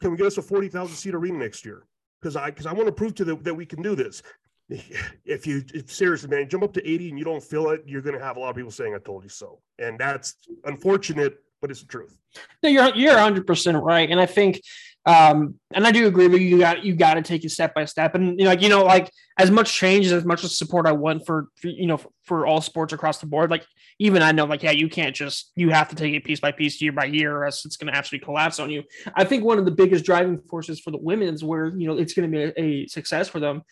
[0.00, 1.84] can we get us a 40000 seat arena next year?
[2.20, 4.22] Because i because i want to prove to them that we can do this.
[5.24, 8.02] If you if seriously man jump up to 80 and you don't feel it you're
[8.02, 9.60] going to have a lot of people saying i told you so.
[9.78, 12.16] And that's unfortunate but it's the truth.
[12.62, 14.10] No, you're, you're 100% right.
[14.10, 14.62] And I think,
[15.06, 16.48] um, and I do agree with you.
[16.48, 18.14] You got, you got to take it step by step.
[18.14, 21.24] And, you know, like, you know, like as much change, as much support I want
[21.24, 23.64] for, for you know, for, for all sports across the board, like
[23.98, 26.52] even I know, like, yeah, you can't just, you have to take it piece by
[26.52, 28.82] piece, year by year, or else it's going to absolutely collapse on you.
[29.14, 32.12] I think one of the biggest driving forces for the women's where, you know, it's
[32.12, 33.62] going to be a, a success for them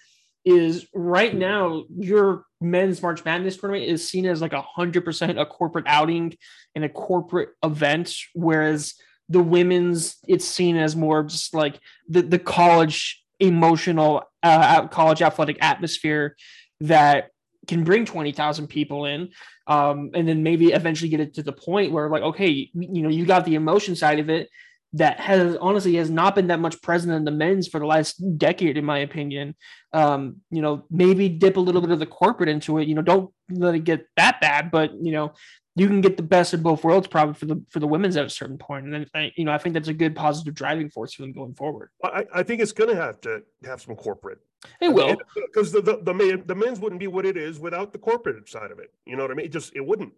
[0.45, 5.39] is right now your men's March Madness tournament is seen as like a hundred percent
[5.39, 6.35] a corporate outing
[6.75, 8.95] and a corporate event, whereas
[9.29, 15.59] the women's it's seen as more just like the the college emotional uh, college athletic
[15.61, 16.37] atmosphere
[16.81, 17.29] that
[17.67, 19.29] can bring 20,000 people in
[19.67, 23.09] um, and then maybe eventually get it to the point where like okay you know
[23.09, 24.49] you got the emotion side of it
[24.95, 28.15] that has honestly has not been that much present in the men's for the last
[28.39, 29.55] decade in my opinion.
[29.93, 32.89] Um, you know maybe dip a little bit of the corporate into it.
[32.89, 35.33] You know don't let it get that bad but you know
[35.79, 38.27] you can get the best of both worlds probably for the for the women's at
[38.27, 38.85] a certain point.
[38.85, 41.33] And then I, you know i think that's a good positive driving force for them
[41.33, 41.91] going forward.
[42.05, 44.39] I, I think it's going to have to have some corporate.
[44.81, 45.17] It will.
[45.35, 48.49] Because the the, the, men, the men's wouldn't be what it is without the corporate
[48.49, 48.93] side of it.
[49.07, 49.47] You know what i mean?
[49.47, 50.13] It just it wouldn't.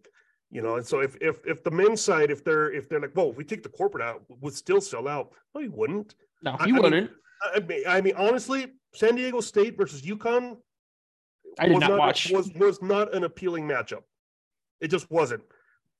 [0.50, 3.14] You know and so if if if the men's side if they're if they're like
[3.14, 5.32] well if we take the corporate out would still sell out.
[5.54, 6.14] No you wouldn't.
[6.42, 7.10] No you I wouldn't.
[7.54, 10.58] I mean, I mean, honestly, San Diego State versus UConn.
[11.58, 12.30] I did was not watch.
[12.30, 14.02] Was was not an appealing matchup.
[14.80, 15.42] It just wasn't.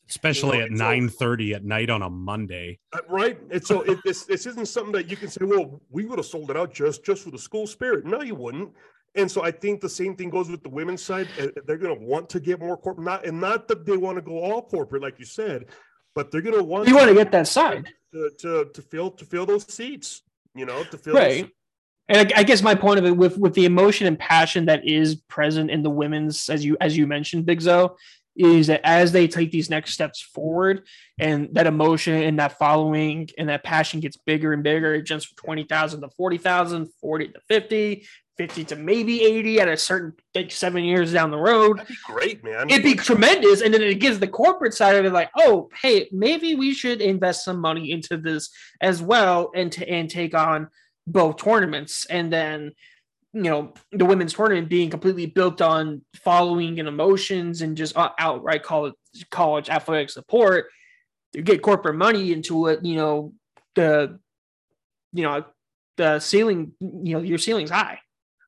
[0.09, 2.79] especially know, at nine thirty at night on a Monday.
[2.93, 3.39] Uh, right?
[3.51, 6.27] And so it, this this isn't something that you can say well we would have
[6.27, 8.05] sold it out just just for the school spirit.
[8.05, 8.73] No you wouldn't.
[9.17, 11.29] And so i think the same thing goes with the women's side.
[11.39, 14.17] Uh, they're going to want to get more corporate not and not that they want
[14.17, 15.67] to go all corporate like you said
[16.15, 17.89] but they're going to want you want to get that side.
[18.13, 20.23] to, to to fill to fill those seats
[20.55, 21.51] you know to fill those right.
[22.09, 24.87] And I, I guess my point of it with with the emotion and passion that
[24.87, 27.97] is present in the women's as you as you mentioned big zo
[28.37, 30.87] is that as they take these next steps forward
[31.19, 35.25] and that emotion and that following and that passion gets bigger and bigger it jumps
[35.25, 40.51] from 20,000 to 40,000 40 to 50 50 to maybe 80 at a certain like
[40.51, 41.77] seven years down the road.
[41.77, 42.71] That'd be great man.
[42.71, 43.61] It'd be tremendous.
[43.61, 47.03] And then it gives the corporate side of it like oh hey maybe we should
[47.03, 48.49] invest some money into this
[48.81, 50.69] as well and to and take on
[51.07, 52.73] both tournaments, and then
[53.33, 58.11] you know the women's tournament being completely built on following and emotions and just uh,
[58.19, 58.95] outright college
[59.31, 60.67] college athletic support.
[61.33, 63.33] You get corporate money into it, you know
[63.75, 64.19] the
[65.13, 65.45] you know
[65.97, 68.01] the ceiling, you know your ceiling's high.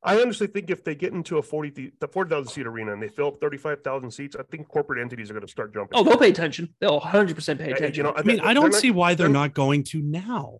[0.04, 3.08] I honestly think if they get into a 40 the 40,000 seat arena and they
[3.08, 5.96] fill up 35,000 seats, I think corporate entities are going to start jumping.
[5.96, 6.74] Oh, they'll pay attention.
[6.80, 7.94] They'll 100% pay attention.
[7.94, 10.58] You know, I mean, I don't see why they're not going to now,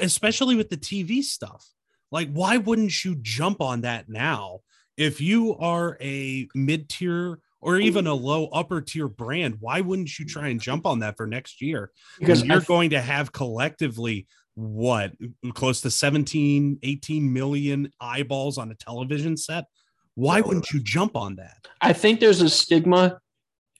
[0.00, 1.68] especially with the TV stuff.
[2.14, 4.60] Like, why wouldn't you jump on that now?
[4.96, 10.16] If you are a mid tier or even a low upper tier brand, why wouldn't
[10.16, 11.90] you try and jump on that for next year?
[12.20, 15.10] Because you're going to have collectively what
[15.54, 19.64] close to 17 18 million eyeballs on a television set
[20.14, 23.18] why wouldn't you jump on that i think there's a stigma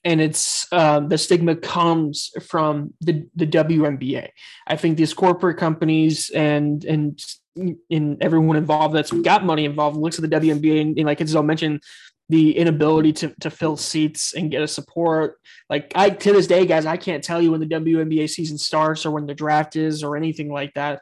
[0.03, 4.29] and it's um, the stigma comes from the, the WNBA.
[4.67, 7.19] I think these corporate companies and and
[7.55, 11.41] in everyone involved that's got money involved looks at the WNBA and, and like I
[11.41, 11.81] mentioned,
[12.29, 15.39] the inability to, to fill seats and get a support.
[15.69, 19.05] Like I to this day, guys, I can't tell you when the WNBA season starts
[19.05, 21.01] or when the draft is or anything like that.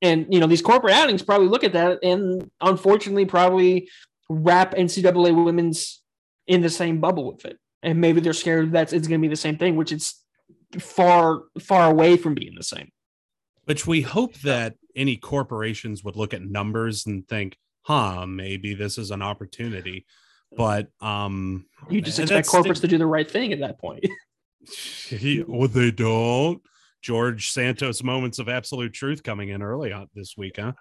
[0.00, 3.88] And you know, these corporate outings probably look at that and unfortunately probably
[4.28, 6.02] wrap NCAA women's
[6.46, 7.58] in the same bubble with it.
[7.82, 10.22] And maybe they're scared that it's gonna be the same thing, which it's
[10.78, 12.90] far, far away from being the same.
[13.64, 18.98] Which we hope that any corporations would look at numbers and think, huh, maybe this
[18.98, 20.06] is an opportunity
[20.56, 24.04] but um, you just expect corporates to do the right thing at that point.
[25.08, 26.60] he, well, they don't.
[27.02, 30.72] George Santos moments of absolute truth coming in early on this week, huh?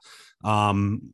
[0.43, 1.13] Um,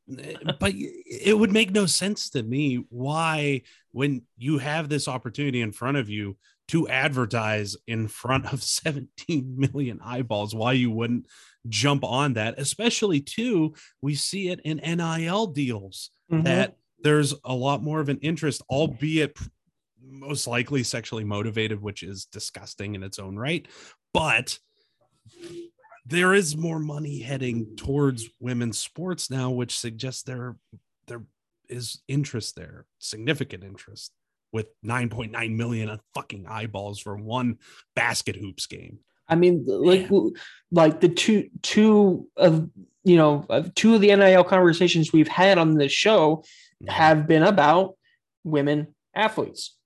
[0.59, 5.71] but it would make no sense to me why, when you have this opportunity in
[5.71, 6.37] front of you
[6.69, 11.27] to advertise in front of 17 million eyeballs, why you wouldn't
[11.67, 16.43] jump on that, especially too, we see it in NIL deals mm-hmm.
[16.43, 19.37] that there's a lot more of an interest, albeit
[20.01, 23.67] most likely sexually motivated, which is disgusting in its own right.
[24.13, 24.57] But
[26.05, 30.55] there is more money heading towards women's sports now, which suggests there
[31.07, 31.23] there
[31.67, 34.11] is interest there, significant interest,
[34.51, 37.57] with 9.9 million fucking eyeballs for one
[37.95, 38.99] basket hoops game.
[39.27, 40.09] I mean, like
[40.71, 42.69] like the two two of
[43.03, 46.43] you know two of the NIL conversations we've had on this show
[46.83, 46.91] Mm-hmm.
[46.91, 47.95] have been about
[48.43, 49.77] women athletes.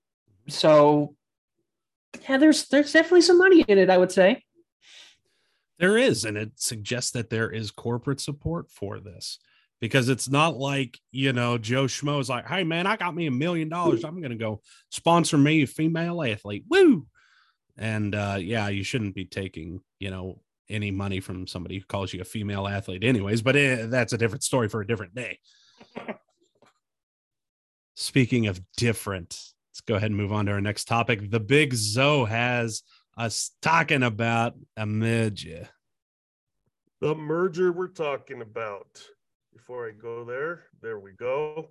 [0.48, 1.14] So
[2.28, 4.42] yeah, there's there's definitely some money in it, I would say.
[5.78, 9.38] There is, and it suggests that there is corporate support for this
[9.80, 13.26] because it's not like you know Joe Schmo is like, "Hey man, I got me
[13.26, 14.04] a million dollars.
[14.04, 17.06] I'm going to go sponsor me a female athlete." Woo!
[17.76, 22.12] And uh, yeah, you shouldn't be taking you know any money from somebody who calls
[22.12, 23.42] you a female athlete, anyways.
[23.42, 25.38] But it, eh, that's a different story for a different day.
[27.96, 29.38] Speaking of different,
[29.70, 31.30] let's go ahead and move on to our next topic.
[31.30, 32.82] The Big Zo has
[33.16, 35.68] us talking about a merger.
[37.00, 39.02] The merger we're talking about.
[39.60, 41.68] Before I go there, there we go.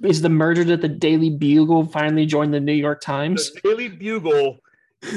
[0.00, 3.50] Is the merger that the Daily Bugle finally joined the New York Times?
[3.50, 4.58] The Daily Bugle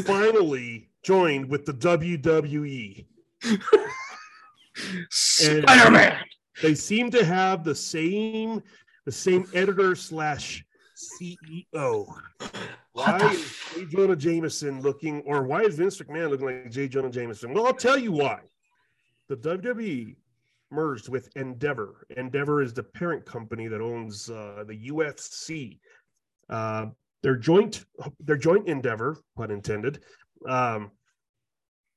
[0.06, 3.06] finally joined with the WWE.
[5.12, 6.18] Spider Man
[6.64, 8.64] they seem to have the same
[9.06, 10.66] the same editor slash
[11.22, 12.06] CEO.
[12.94, 13.86] Why is J.
[13.86, 16.88] Jonah Jameson looking, or why is Vince McMahon looking like J.
[16.88, 17.54] Jonah Jameson?
[17.54, 18.40] Well, I'll tell you why.
[19.30, 20.16] The WWE
[20.72, 22.06] merged with Endeavor.
[22.18, 25.80] Endeavor is the parent company that owns uh, the UFC.
[26.50, 26.88] Uh,
[27.24, 27.86] their joint,
[28.20, 30.04] their joint endeavor, pun intended,
[30.50, 30.92] um,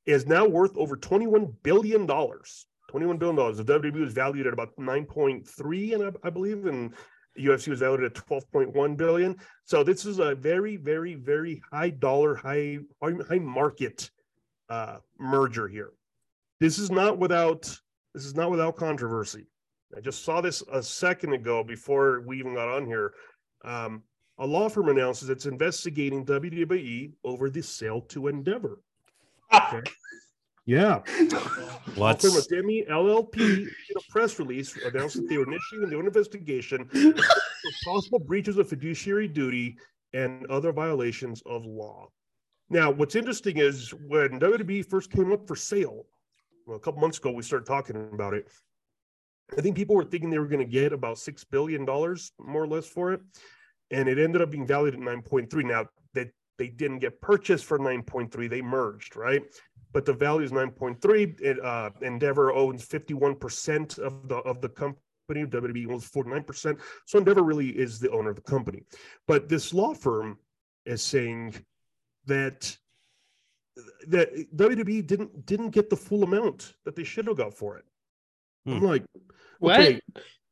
[0.07, 2.67] is now worth over twenty-one billion dollars.
[2.88, 3.57] 21 billion dollars.
[3.57, 6.95] The WWE was valued at about 9.3, and I, I believe, and
[7.38, 9.37] UFC was valued at 12.1 billion.
[9.64, 14.11] So this is a very, very, very high dollar, high high market
[14.68, 15.92] uh, merger here.
[16.61, 17.63] This is not without
[18.15, 19.46] this is not without controversy.
[19.96, 23.15] I just saw this a second ago before we even got on here.
[23.65, 24.02] Um,
[24.38, 28.81] a law firm announces it's investigating WWE over the sale to Endeavor.
[29.52, 29.83] Okay.
[30.67, 31.00] Yeah.
[31.96, 32.25] Let's...
[32.25, 36.87] Firm Ademi LLP in a press release announced that they were initiating a new investigation
[36.87, 37.15] for
[37.85, 39.77] possible breaches of fiduciary duty
[40.12, 42.08] and other violations of law.
[42.71, 46.06] Now, what's interesting is when WWE first came up for sale,
[46.67, 48.48] well, a couple months ago, we started talking about it.
[49.56, 52.67] I think people were thinking they were going to get about $6 billion more or
[52.67, 53.21] less for it.
[53.90, 55.65] And it ended up being valued at 9.3.
[55.65, 55.87] Now,
[56.59, 59.42] they, they didn't get purchased for 9.3, they merged, right?
[59.92, 61.40] but the value is 9.3.
[61.40, 64.98] It, uh, Endeavor owns 51% of the of the company.
[65.31, 66.81] WWE owns 49%.
[67.07, 68.83] So Endeavor really is the owner of the company.
[69.29, 70.38] But this law firm
[70.85, 71.55] is saying
[72.27, 72.77] that
[74.09, 77.85] that WWE didn't didn't get the full amount that they should have got for it.
[78.67, 78.85] I'm Hmm.
[78.87, 79.05] like,
[79.61, 79.79] What?
[79.79, 80.00] okay,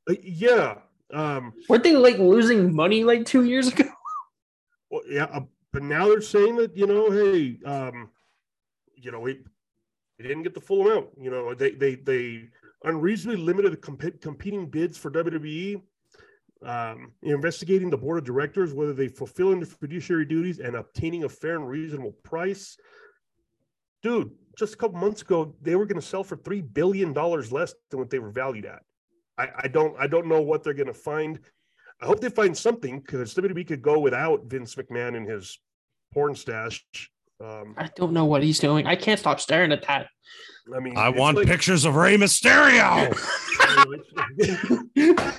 [0.09, 0.79] uh, yeah,
[1.13, 3.85] um, Weren't they like losing money like two years ago?
[4.89, 5.41] well, yeah, uh,
[5.73, 8.11] but now they're saying that you know, hey, um,
[8.97, 9.41] you know, we
[10.21, 11.09] didn't get the full amount.
[11.21, 12.49] You know, they they they
[12.85, 15.83] unreasonably limited the comp- competing bids for WWE.
[16.65, 21.29] Um, investigating the board of directors whether they fulfilling the fiduciary duties and obtaining a
[21.29, 22.77] fair and reasonable price.
[24.01, 27.51] Dude, just a couple months ago, they were going to sell for three billion dollars
[27.51, 28.83] less than what they were valued at.
[29.37, 31.41] I, I don't I don't know what they're going to find.
[32.03, 35.59] I hope they find something because WWE could go without Vince McMahon and his
[36.13, 36.85] porn stash.
[37.41, 38.87] Um, I don't know what he's doing.
[38.87, 40.09] I can't stop staring at that.
[40.75, 43.09] I mean, I want like- pictures of Rey Mysterio.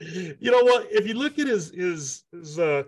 [0.00, 0.88] you know what?
[0.90, 2.82] If you look at his his his uh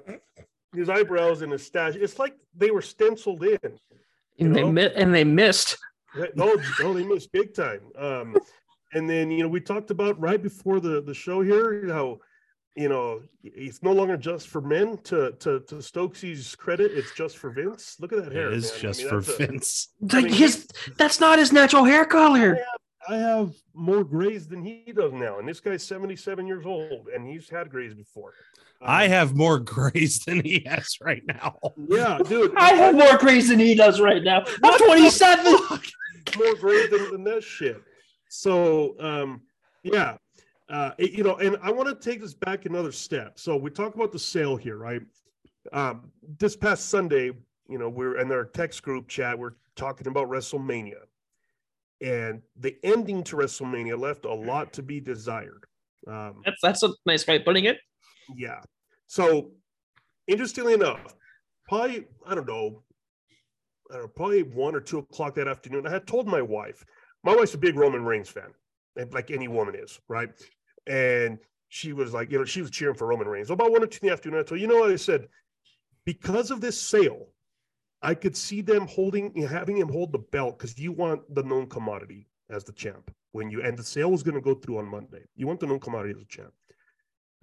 [0.74, 3.58] his eyebrows and his stash, it's like they were stenciled in.
[3.62, 4.72] You And they know?
[4.72, 5.76] mi- and they missed.
[6.34, 7.80] No, no, they missed big time.
[7.98, 8.36] Um,
[8.92, 12.18] and then you know we talked about right before the the show here how
[12.76, 14.98] you know it's no longer just for men.
[15.04, 17.96] To to to Stoczy's credit, it's just for Vince.
[18.00, 18.48] Look at that hair.
[18.48, 18.74] it is man.
[18.74, 19.88] I just mean, for that's a- Vince.
[20.00, 20.66] Like mean, his
[20.96, 22.58] that's not his natural hair color.
[23.06, 27.26] I have more grays than he does now, and this guy's 77 years old, and
[27.28, 28.32] he's had grays before.
[28.80, 31.58] I Um, have more grays than he has right now.
[31.90, 32.54] yeah, dude.
[32.56, 34.42] I have more grays than he does right now.
[34.62, 35.52] I'm 27.
[36.38, 37.76] more grays than, than that shit.
[38.30, 39.42] So, um,
[39.82, 40.16] yeah,
[40.68, 43.38] uh, you know, and I want to take this back another step.
[43.38, 45.02] So we talk about the sale here, right?
[45.72, 47.32] Um, this past Sunday,
[47.68, 49.38] you know, we're in our text group chat.
[49.38, 51.02] We're talking about WrestleMania,
[52.00, 55.64] and the ending to WrestleMania left a lot to be desired.
[56.06, 57.78] Um, That's that's a nice way of putting it.
[58.36, 58.60] Yeah.
[59.06, 59.52] So
[60.26, 61.14] interestingly enough,
[61.68, 62.82] probably, I don't know,
[63.90, 66.84] I don't know, probably one or two o'clock that afternoon, I had told my wife,
[67.22, 68.52] my wife's a big Roman Reigns fan,
[69.12, 70.30] like any woman is, right?
[70.86, 71.38] And
[71.68, 73.50] she was like, you know, she was cheering for Roman Reigns.
[73.50, 75.28] About one or two in the afternoon, I told you know what I said,
[76.04, 77.28] because of this sale,
[78.02, 81.68] I could see them holding, having him hold the belt because you want the known
[81.68, 84.86] commodity as the champ when you, and the sale was going to go through on
[84.86, 85.24] Monday.
[85.34, 86.52] You want the known commodity as a champ.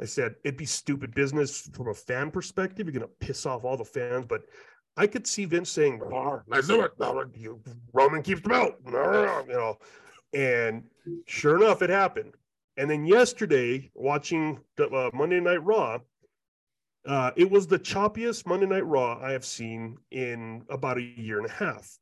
[0.02, 2.88] I said it'd be stupid business from a fan perspective.
[2.88, 4.42] You're gonna piss off all the fans, but
[4.98, 6.92] I could see Vince saying, "Ah, "Let's do it."
[7.94, 9.78] Roman keeps the belt, you know.
[10.34, 10.84] And
[11.28, 12.34] sure enough, it happened.
[12.78, 16.00] And then yesterday, watching the, uh, Monday Night Raw,
[17.06, 21.38] uh, it was the choppiest Monday Night Raw I have seen in about a year
[21.40, 21.98] and a half.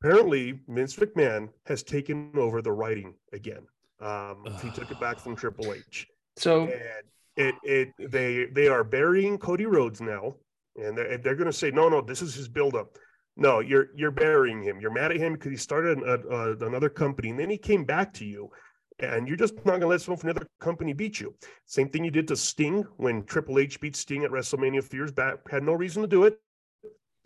[0.00, 3.66] Apparently, Vince McMahon has taken over the writing again.
[4.00, 8.84] Um, he took it back from Triple H So and it it they they are
[8.84, 10.34] burying Cody Rhodes now,
[10.76, 12.96] and they're, they're going to say no, no, this is his buildup.
[13.36, 14.80] No, you're you're burying him.
[14.80, 17.84] You're mad at him because he started a, a, another company, and then he came
[17.84, 18.50] back to you,
[18.98, 21.34] and you're just not going to let someone from another company beat you.
[21.66, 25.48] Same thing you did to Sting when Triple H beat Sting at WrestleMania years back.
[25.50, 26.40] Had no reason to do it.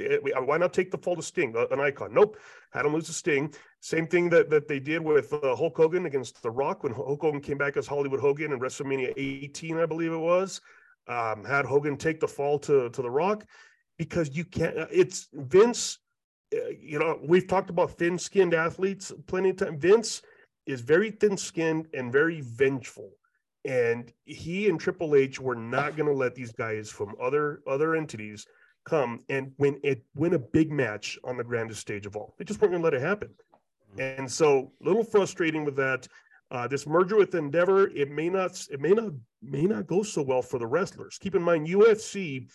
[0.00, 2.12] Eh, Why not take the fall to Sting, an icon?
[2.12, 2.36] Nope,
[2.72, 3.54] had him lose to Sting.
[3.80, 7.20] Same thing that, that they did with uh, Hulk Hogan against The Rock when Hulk
[7.20, 10.60] Hogan came back as Hollywood Hogan in WrestleMania 18, I believe it was.
[11.06, 13.44] Um, had Hogan take the fall to, to The Rock
[14.00, 15.98] because you can't, uh, it's Vince.
[16.54, 19.78] Uh, you know, we've talked about thin skinned athletes plenty of time.
[19.78, 20.22] Vince
[20.64, 23.10] is very thin skinned and very vengeful.
[23.66, 27.94] And he and Triple H were not going to let these guys from other other
[27.94, 28.46] entities
[28.86, 32.34] come and win it win a big match on the grandest stage of all.
[32.38, 33.28] They just weren't going to let it happen.
[33.98, 36.08] And so, a little frustrating with that.
[36.50, 40.20] Uh, this merger with Endeavor, it may not, it may not, may not go so
[40.22, 41.16] well for the wrestlers.
[41.20, 42.48] Keep in mind, UFC,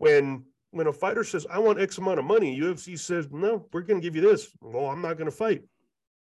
[0.00, 3.82] when when a fighter says, "I want X amount of money," UFC says, "No, we're
[3.82, 5.62] going to give you this." Well, I'm not going to fight.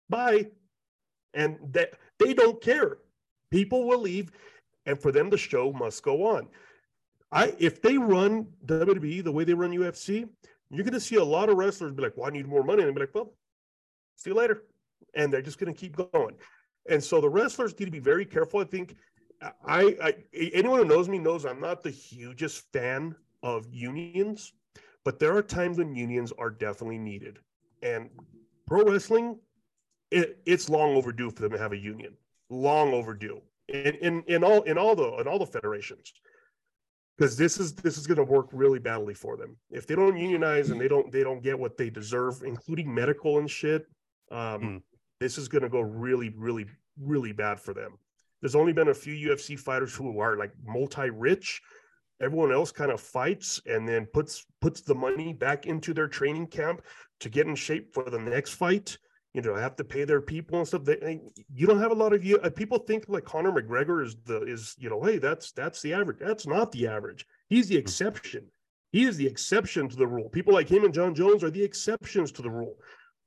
[0.09, 0.47] Bye.
[1.33, 2.97] And that they don't care.
[3.51, 4.31] People will leave,
[4.85, 6.47] and for them, the show must go on.
[7.31, 10.27] I if they run WWE the way they run UFC,
[10.69, 12.83] you're going to see a lot of wrestlers be like, "Well, I need more money,"
[12.83, 13.33] and be like, "Well,
[14.15, 14.63] see you later,"
[15.13, 16.35] and they're just going to keep going.
[16.89, 18.61] And so the wrestlers need to be very careful.
[18.61, 18.95] I think
[19.41, 24.53] I, I anyone who knows me knows I'm not the hugest fan of unions,
[25.05, 27.39] but there are times when unions are definitely needed.
[27.81, 28.09] And
[28.65, 29.39] pro wrestling,
[30.11, 32.13] it, it's long overdue for them to have a union.
[32.49, 33.41] Long overdue.
[33.69, 36.13] In, in in all in all the in all the federations.
[37.17, 40.17] because this is this is going to work really badly for them if they don't
[40.17, 43.87] unionize and they don't they don't get what they deserve, including medical and shit.
[44.31, 44.77] Um, Hmm.
[45.19, 46.65] This is going to go really, really,
[47.01, 47.97] really bad for them.
[48.41, 51.61] There's only been a few UFC fighters who are like multi-rich.
[52.21, 56.47] Everyone else kind of fights and then puts puts the money back into their training
[56.47, 56.81] camp
[57.19, 58.97] to get in shape for the next fight.
[59.33, 60.83] You know, have to pay their people and stuff.
[60.83, 61.21] They,
[61.53, 62.39] you don't have a lot of you.
[62.39, 65.93] Uh, people think like Conor McGregor is the is you know, hey, that's that's the
[65.93, 66.17] average.
[66.19, 67.27] That's not the average.
[67.49, 68.47] He's the exception.
[68.91, 70.29] He is the exception to the rule.
[70.29, 72.75] People like him and Jon Jones are the exceptions to the rule.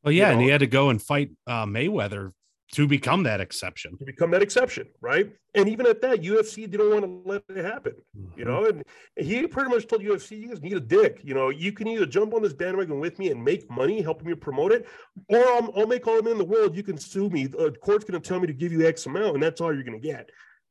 [0.03, 2.33] Well, yeah, You and he had to go and fight uh, Mayweather
[2.73, 3.99] to become that exception.
[3.99, 5.33] to become that exception, right?
[5.55, 7.95] And even at that, UFC didn't want to let it happen,
[8.37, 8.63] you know.
[8.63, 8.81] Mm-hmm.
[9.17, 11.21] And he pretty much told UFC, "You guys need a dick.
[11.25, 14.29] You know, you can either jump on this bandwagon with me and make money, helping
[14.29, 14.87] me promote it,
[15.29, 16.77] or I'll, I'll make all the money in the world.
[16.77, 17.47] You can sue me.
[17.47, 19.85] The court's going to tell me to give you X amount, and that's all you're
[19.85, 20.31] going to get."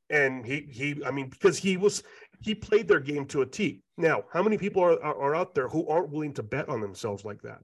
[0.10, 2.02] And he, he, I mean, because he was,
[2.42, 3.84] he played their game to a T.
[3.98, 6.82] Now, how many people are, are, are out there who aren't willing to bet on
[6.82, 7.60] themselves like that?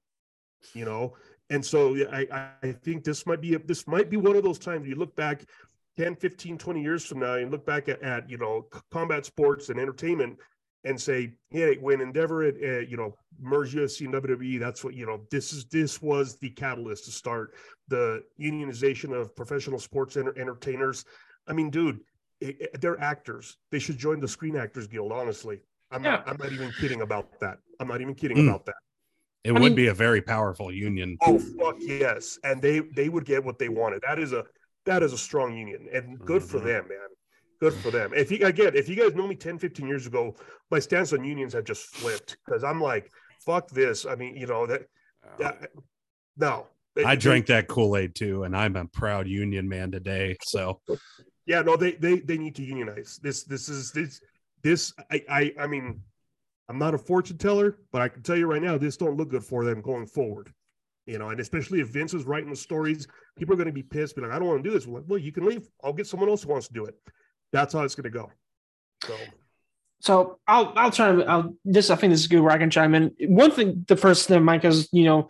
[0.73, 1.15] You know,
[1.49, 4.43] and so I, I- I think this might be a, this might be one of
[4.43, 5.45] those times you look back
[5.97, 9.69] 10 15 20 years from now and look back at, at you know combat sports
[9.69, 10.37] and entertainment
[10.83, 14.93] and say hey when endeavor had, uh, you know merged ufc and wwe that's what
[14.93, 17.53] you know this is this was the catalyst to start
[17.87, 21.05] the unionization of professional sports enter- entertainers.
[21.47, 21.99] I mean dude
[22.43, 23.57] i- i- they're actors.
[23.71, 25.59] They should join the screen actors guild honestly.
[25.91, 27.59] I'm not i'm not even kidding about that.
[27.79, 28.49] I'm not even kidding Mm.
[28.49, 28.75] about that
[29.45, 31.17] It I would mean- be a very powerful union.
[31.21, 34.01] Oh fuck yes, and they they would get what they wanted.
[34.01, 34.43] That is a
[34.85, 36.63] that is a strong union, and good for Mhm.
[36.65, 37.07] them, man.
[37.61, 38.11] Good for them.
[38.15, 40.35] If you again, if you guys know me 10, 15 years ago,
[40.71, 43.11] my stance on unions have just flipped because I'm like,
[43.45, 44.05] fuck this.
[44.05, 44.87] I mean, you know that.
[45.39, 45.69] that
[46.37, 46.67] no,
[47.05, 50.35] I drank that Kool Aid too, and I'm a proud union man today.
[50.43, 50.81] So
[51.45, 53.19] Yeah, no, they they they need to unionize.
[53.21, 54.21] This this is this
[54.63, 56.01] this I I I mean,
[56.68, 59.30] I'm not a fortune teller, but I can tell you right now, this don't look
[59.30, 60.51] good for them going forward.
[61.05, 63.07] You know, and especially if Vince is writing the stories,
[63.38, 64.16] people are going to be pissed.
[64.16, 64.88] Be like, I don't want to do this.
[64.88, 65.68] Well, well, you can leave.
[65.84, 66.95] I'll get someone else who wants to do it.
[67.53, 68.32] That's how it's going to go.
[69.03, 69.16] So
[69.99, 72.72] So I'll I'll try to I'll this I think this is good where I can
[72.72, 73.16] chime in.
[73.28, 75.30] One thing the first thing Mike is you know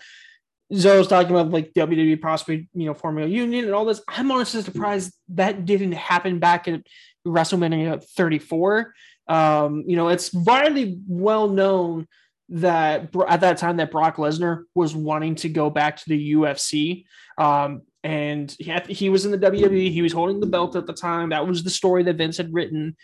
[0.73, 4.01] Zo's talking about like WWE possibly you know forming a union and all this.
[4.07, 6.81] I'm honestly surprised that didn't happen back at
[7.27, 8.93] WrestleMania 34.
[9.27, 12.07] Um, you know, it's widely well known
[12.49, 17.05] that at that time that Brock Lesnar was wanting to go back to the UFC.
[17.37, 19.91] Um, and he, had, he was in the WWE.
[19.91, 21.29] He was holding the belt at the time.
[21.29, 22.95] That was the story that Vince had written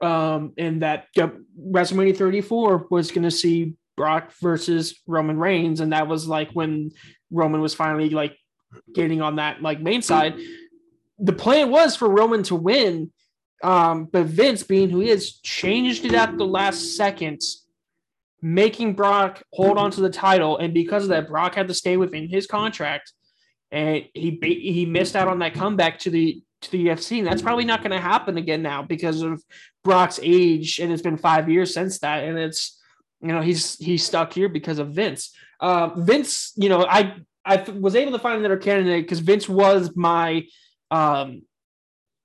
[0.00, 5.92] um, and that uh, WrestleMania 34 was going to see Brock versus Roman Reigns, and
[5.92, 6.90] that was like when
[7.30, 8.36] Roman was finally like
[8.94, 10.38] getting on that like main side.
[11.18, 13.12] The plan was for Roman to win,
[13.62, 17.40] um, but Vince, being who he is, changed it at the last second,
[18.40, 21.96] making Brock hold on to the title, and because of that, Brock had to stay
[21.96, 23.12] within his contract,
[23.70, 27.42] and he he missed out on that comeback to the to the UFC, and that's
[27.42, 29.42] probably not going to happen again now because of
[29.84, 32.80] Brock's age, and it's been five years since that, and it's
[33.20, 35.34] you know he's he's stuck here because of Vince.
[35.60, 39.94] Uh, Vince, you know, I I was able to find another candidate because Vince was
[39.94, 40.46] my
[40.90, 41.42] um,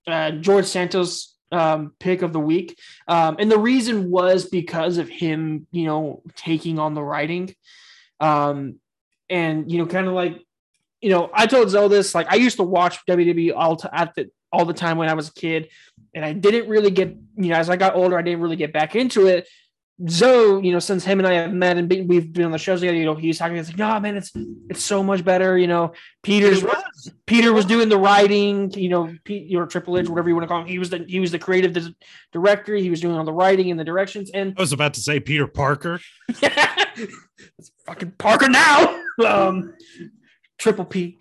[0.08, 2.78] uh, George Santos um, pick of the week,
[3.08, 7.56] um, and the reason was because of him, you know, taking on the writing,
[8.20, 8.80] um,
[9.30, 10.42] and you know, kind of like
[11.06, 12.16] you know, I told Zo this.
[12.16, 15.30] Like, I used to watch WWE all at the all the time when I was
[15.30, 15.70] a kid,
[16.16, 18.74] and I didn't really get, you know, as I got older, I didn't really get
[18.74, 19.48] back into it.
[20.10, 22.58] Zo, you know, since him and I have met and been, we've been on the
[22.58, 23.56] shows together, you know, he's talking.
[23.56, 24.32] It's like, no, man, it's
[24.70, 25.58] it's so much better.
[25.58, 27.12] You know, Peter's was.
[27.26, 28.72] Peter was doing the writing.
[28.72, 30.68] You know, Pete, or Triple H, whatever you want to call him.
[30.68, 31.78] He was the he was the creative
[32.34, 32.76] director.
[32.76, 34.32] He was doing all the writing and the directions.
[34.34, 36.02] And I was about to say Peter Parker.
[36.28, 39.02] it's fucking Parker now.
[39.26, 39.74] Um,
[40.58, 41.20] Triple P.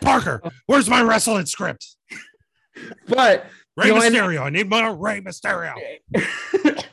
[0.00, 1.86] Parker, where's my wrestling script?
[3.06, 3.46] But
[3.76, 4.42] Rey You know, and- Mysterio.
[4.42, 5.74] I need more Rey Mysterio.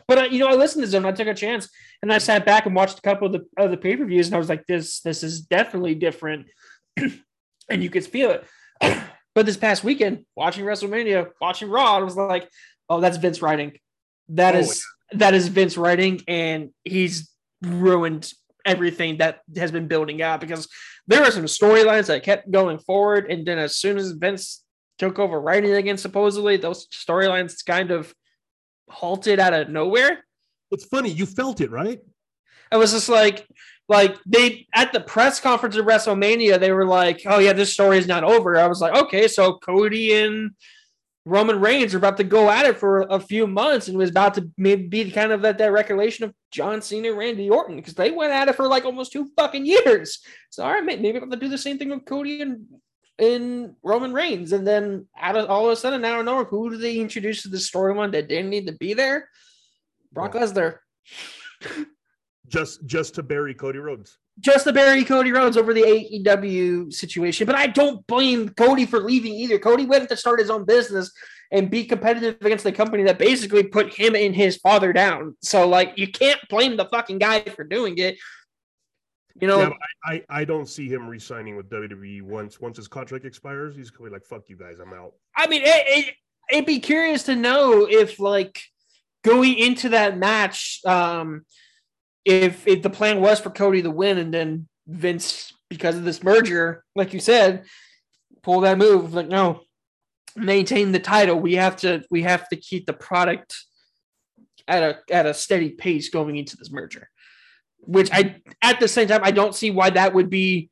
[0.07, 1.05] But I, you know, I listened to them.
[1.05, 1.69] I took a chance,
[2.01, 4.27] and I sat back and watched a couple of the of the pay per views,
[4.27, 6.47] and I was like, "This, this is definitely different,"
[6.97, 8.45] and you could feel it.
[9.35, 12.49] but this past weekend, watching WrestleMania, watching Raw, I was like,
[12.89, 13.77] "Oh, that's Vince writing.
[14.29, 17.31] That Oh, is that is Vince writing, and he's
[17.61, 18.31] ruined
[18.65, 20.67] everything that has been building out because
[21.07, 24.63] there were some storylines that kept going forward, and then as soon as Vince
[24.97, 28.13] took over writing again, supposedly those storylines kind of
[28.89, 30.23] halted out of nowhere.
[30.71, 31.11] It's funny.
[31.11, 31.99] You felt it, right?
[32.71, 33.47] I was just like,
[33.87, 37.97] like they at the press conference of WrestleMania, they were like, "Oh yeah, this story
[37.97, 40.51] is not over." I was like, "Okay, so Cody and
[41.27, 44.33] Roman Reigns are about to go at it for a few months and was about
[44.35, 48.11] to maybe be kind of that, that recollection of John Cena, Randy Orton, because they
[48.11, 50.19] went at it for like almost two fucking years.
[50.49, 52.65] So all right, maybe I'm gonna do the same thing with Cody and
[53.17, 56.69] in Roman Reigns, and then out of all of a sudden, I don't know who
[56.69, 59.29] do they introduce to the storyline that didn't need to be there?
[60.11, 60.77] Brock Lesnar.
[62.47, 64.17] Just just to bury Cody Rhodes.
[64.39, 67.45] Just to bury Cody Rhodes over the AEW situation.
[67.45, 69.59] But I don't blame Cody for leaving either.
[69.59, 71.11] Cody went to start his own business
[71.51, 75.35] and be competitive against the company that basically put him and his father down.
[75.41, 78.17] So, like, you can't blame the fucking guy for doing it.
[79.39, 79.69] You know, Yeah,
[80.05, 83.75] I, I I don't see him re-signing with WWE once once his contract expires.
[83.75, 86.15] He's gonna be like, "Fuck you guys, I'm out." I mean, it, it,
[86.51, 88.61] it'd be curious to know if, like,
[89.23, 91.45] going into that match, um,
[92.25, 96.23] if if the plan was for Cody to win, and then Vince, because of this
[96.23, 97.65] merger, like you said,
[98.41, 99.13] pull that move.
[99.13, 99.61] Like, no,
[100.35, 101.39] maintain the title.
[101.39, 103.55] We have to we have to keep the product
[104.67, 107.09] at a at a steady pace going into this merger.
[107.87, 110.69] Which I at the same time I don't see why that would be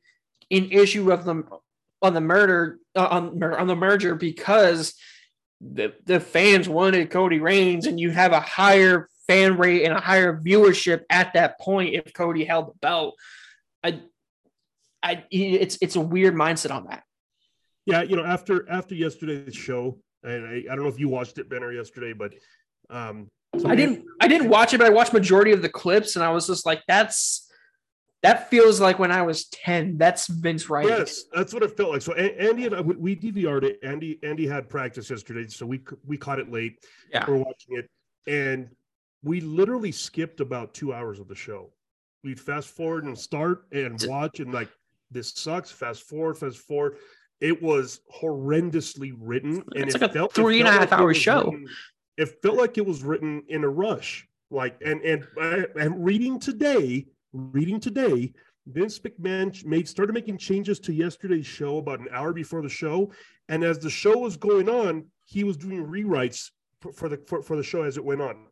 [0.50, 1.48] an issue of them
[2.02, 4.94] on the murder uh, on on the merger because
[5.60, 10.00] the the fans wanted Cody Reigns and you have a higher fan rate and a
[10.00, 13.16] higher viewership at that point if Cody held the belt.
[13.82, 14.02] I
[15.02, 17.02] I it's it's a weird mindset on that.
[17.86, 21.38] Yeah, you know, after after yesterday's show, and I, I don't know if you watched
[21.38, 22.34] it, Benner, yesterday, but
[22.90, 23.28] um,
[23.64, 26.30] I didn't I didn't watch it, but I watched majority of the clips and I
[26.30, 27.42] was just like, that's
[28.22, 29.98] that feels like when I was 10.
[29.98, 30.86] That's Vince Wright.
[30.86, 32.02] Yes, that's what it felt like.
[32.02, 33.78] So Andy and I, we DVR'd it.
[33.82, 36.78] Andy Andy had practice yesterday, so we we caught it late.
[37.12, 37.24] Yeah.
[37.28, 37.88] We're watching it,
[38.26, 38.68] and
[39.22, 41.70] we literally skipped about two hours of the show.
[42.24, 44.70] We'd fast forward and start and watch, and like
[45.10, 45.70] this sucks.
[45.70, 46.96] Fast forward, fast forward.
[47.40, 50.84] It was horrendously written, and It's it like a felt, it three and a half
[50.84, 51.44] it hour show.
[51.50, 51.68] written-
[52.16, 54.26] it felt like it was written in a rush.
[54.50, 58.32] Like, and and I- and reading today, reading today,
[58.66, 63.10] Vince McMahon made started making changes to yesterday's show about an hour before the show,
[63.48, 66.50] and as the show was going on, he was doing rewrites
[66.80, 68.46] for, for the for, for the show as it went on.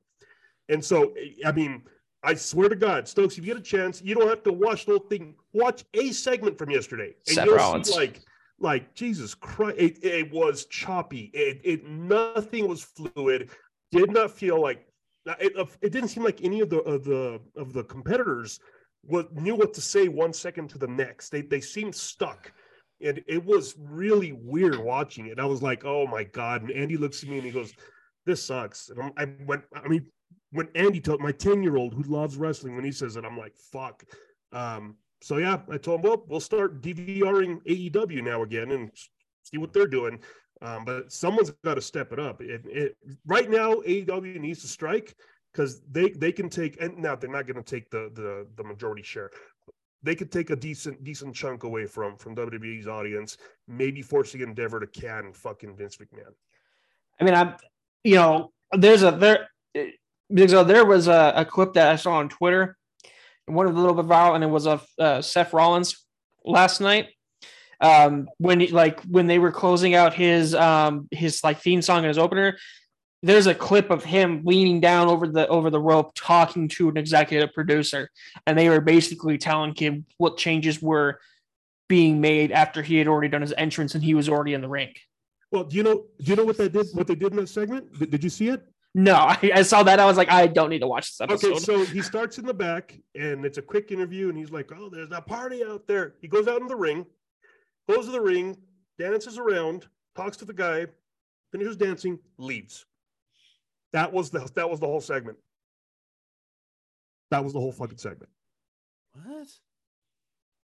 [0.68, 1.82] And so, I mean,
[2.22, 4.86] I swear to God, Stokes, if you get a chance, you don't have to watch
[4.86, 5.34] the whole thing.
[5.52, 7.88] Watch a segment from yesterday, and Seth you'll Rollins.
[7.90, 8.20] see like
[8.64, 11.30] like Jesus Christ, it, it was choppy.
[11.32, 13.50] It, it nothing was fluid.
[13.92, 14.86] Did not feel like
[15.38, 18.58] it, it didn't seem like any of the of the of the competitors
[19.06, 21.30] was knew what to say one second to the next.
[21.30, 22.52] They they seemed stuck.
[23.00, 25.38] And it was really weird watching it.
[25.38, 26.62] I was like, oh my God.
[26.62, 27.74] And Andy looks at me and he goes,
[28.24, 28.88] This sucks.
[28.88, 30.06] And I'm, I went, I mean,
[30.54, 33.36] when Andy told my 10 year old who loves wrestling, when he says it, I'm
[33.36, 34.04] like, fuck.
[34.52, 38.90] Um, so yeah, I told him, well, we'll start DVRing AEW now again and
[39.42, 40.18] see what they're doing.
[40.62, 42.40] Um, but someone's got to step it up.
[42.40, 42.96] It, it,
[43.26, 45.14] right now, AEW needs to strike
[45.52, 48.64] because they they can take and now they're not going to take the the the
[48.64, 49.30] majority share.
[50.02, 53.36] They could take a decent decent chunk away from from WWE's audience,
[53.68, 56.32] maybe forcing Endeavor to can fucking Vince McMahon.
[57.20, 57.54] I mean, I'm,
[58.02, 59.48] you know, there's a there
[60.32, 62.76] because uh, there was a, a clip that I saw on Twitter,
[63.48, 66.04] of the little bit viral, and it was of uh, Seth Rollins
[66.44, 67.08] last night.
[67.80, 71.98] Um, when he, like when they were closing out his um his like theme song
[71.98, 72.56] and his opener,
[73.22, 76.96] there's a clip of him leaning down over the over the rope talking to an
[76.96, 78.10] executive producer,
[78.46, 81.18] and they were basically telling him what changes were
[81.88, 84.68] being made after he had already done his entrance and he was already in the
[84.68, 84.92] ring.
[85.50, 86.86] Well, do you know do you know what they did?
[86.94, 87.98] What they did in that segment?
[87.98, 88.62] Did, did you see it?
[88.94, 89.98] No, I, I saw that.
[89.98, 91.52] I was like, I don't need to watch this episode.
[91.52, 94.70] Okay, so he starts in the back, and it's a quick interview, and he's like,
[94.72, 97.04] "Oh, there's a party out there." He goes out in the ring,
[97.88, 98.56] goes to the ring,
[98.98, 99.86] dances around,
[100.16, 100.86] talks to the guy,
[101.52, 102.86] finishes dancing, leaves.
[103.92, 105.38] That was the that was the whole segment.
[107.30, 108.30] That was the whole fucking segment.
[109.24, 109.48] What?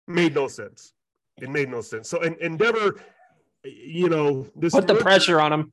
[0.06, 0.92] Made no sense.
[1.40, 2.08] It made no sense.
[2.08, 3.00] So, and Endeavor,
[3.64, 5.72] you know, this Put the pressure on him.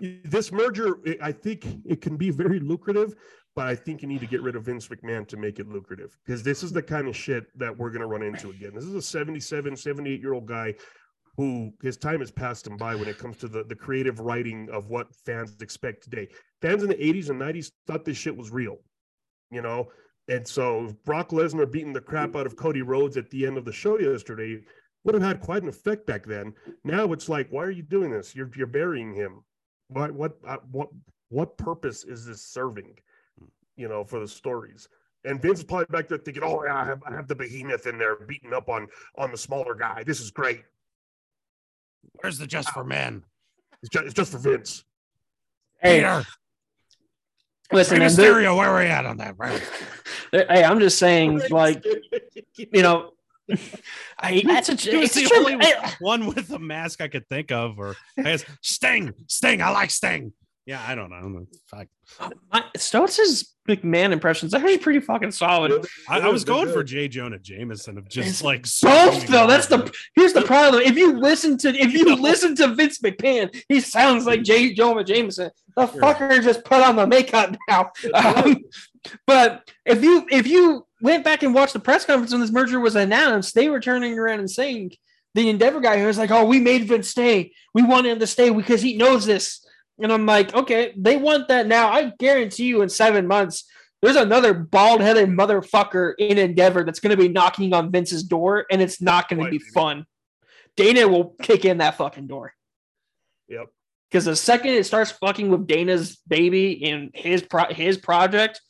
[0.00, 3.14] This merger, I- think it can be very lucrative,
[3.54, 6.16] but I think you need to get rid of Vince McMahon to make it lucrative
[6.24, 8.72] because this is the kind of shit that we're going to run into again.
[8.74, 10.74] This is a 77, 78 year old guy
[11.36, 14.68] who his time has passed him by when it comes to the, the creative writing
[14.70, 16.28] of what fans expect today.
[16.60, 18.76] Fans in the 80s and 90s thought this shit was real,
[19.50, 19.88] you know?
[20.28, 23.64] And so Brock Lesnar beating the crap out of Cody Rhodes at the end of
[23.64, 24.62] the show yesterday
[25.04, 26.52] would have had quite an effect back then.
[26.84, 28.34] Now it's like, why are you doing this?
[28.34, 29.42] You're you're burying him.
[29.92, 30.88] What what uh, what
[31.28, 32.98] what purpose is this serving?
[33.76, 34.88] You know, for the stories.
[35.24, 37.86] And Vince is probably back there thinking, "Oh, yeah, I have, I have the behemoth
[37.86, 40.02] in there beating up on on the smaller guy.
[40.04, 40.62] This is great.
[42.20, 43.24] Where's the just for men?
[43.82, 44.84] It's just, it's just for Vince.
[45.80, 46.24] Hey, Peter,
[47.72, 49.34] listen, Rey man, Mysterio, where are we at on that?
[49.38, 49.62] Right.
[50.32, 51.84] hey, I'm just saying, like,
[52.56, 53.12] you know,
[54.18, 55.38] I that's a He was it's the true.
[55.38, 59.60] only Hey, one with a mask I could think of, or I guess Sting, Sting.
[59.62, 60.32] I like Sting.
[60.64, 61.16] Yeah, I don't know.
[61.16, 61.46] I don't know.
[61.66, 61.88] Fuck.
[62.52, 65.84] my- Stone's McMahon impressions are actually pretty fucking solid.
[66.08, 67.08] I, I was going for J.
[67.08, 69.46] Jonah Jameson of just like Both though.
[69.48, 70.82] That's the here's the problem.
[70.82, 74.72] If you listen to if you listen to Vince McMahon, he sounds like J.
[74.72, 75.50] Jonah Jameson.
[75.76, 77.90] The fucker just put on the makeup now.
[78.14, 78.56] Um,
[79.26, 82.80] but if you if you went back and watched the press conference when this merger
[82.80, 84.92] was announced, they were turning around and saying
[85.34, 87.52] the Endeavor guy who was like, "Oh, we made Vince stay.
[87.74, 89.66] We want him to stay because he knows this."
[89.98, 91.90] And I'm like, "Okay, they want that now.
[91.90, 93.64] I guarantee you, in seven months,
[94.00, 98.82] there's another bald-headed motherfucker in Endeavor that's going to be knocking on Vince's door, and
[98.82, 100.06] it's not going to be fun.
[100.76, 102.54] Dana will kick in that fucking door."
[103.48, 103.66] Yep.
[104.10, 108.60] Because the second it starts fucking with Dana's baby and his pro- his project,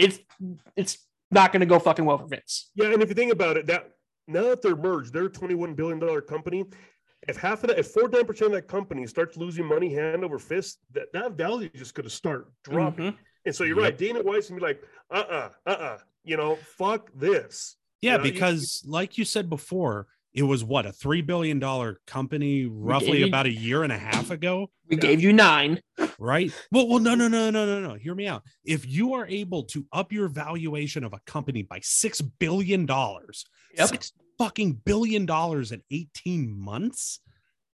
[0.00, 0.18] it's
[0.76, 2.70] it's not going to go fucking well for Vince.
[2.74, 3.90] Yeah, and if you think about it, that
[4.26, 6.64] now that they're merged, they're a twenty-one billion dollar company.
[7.28, 10.38] If half of that, if forty-nine percent of that company starts losing money hand over
[10.38, 13.12] fist, that, that value is just going to start dropping.
[13.12, 13.16] Mhm.
[13.46, 13.84] And so you're Yep.
[13.84, 13.98] right.
[13.98, 17.76] Dana White's gonna be like, uh, uh, uh, uh, you know, fuck this.
[18.02, 21.58] Yeah, You know, you- because like you said before, it was what a three billion
[21.58, 25.00] dollar company roughly gave you- about a year and a half ago, We Yeah.
[25.02, 25.80] gave you nine.
[26.18, 26.52] right?
[26.72, 27.94] Well, well, no, no, no, no, no, no.
[27.94, 28.44] Hear me out.
[28.64, 33.44] If you are able to up your valuation of a company by six billion dollars,
[33.76, 33.88] Yep.
[33.88, 37.20] six fucking billion dollars in eighteen months,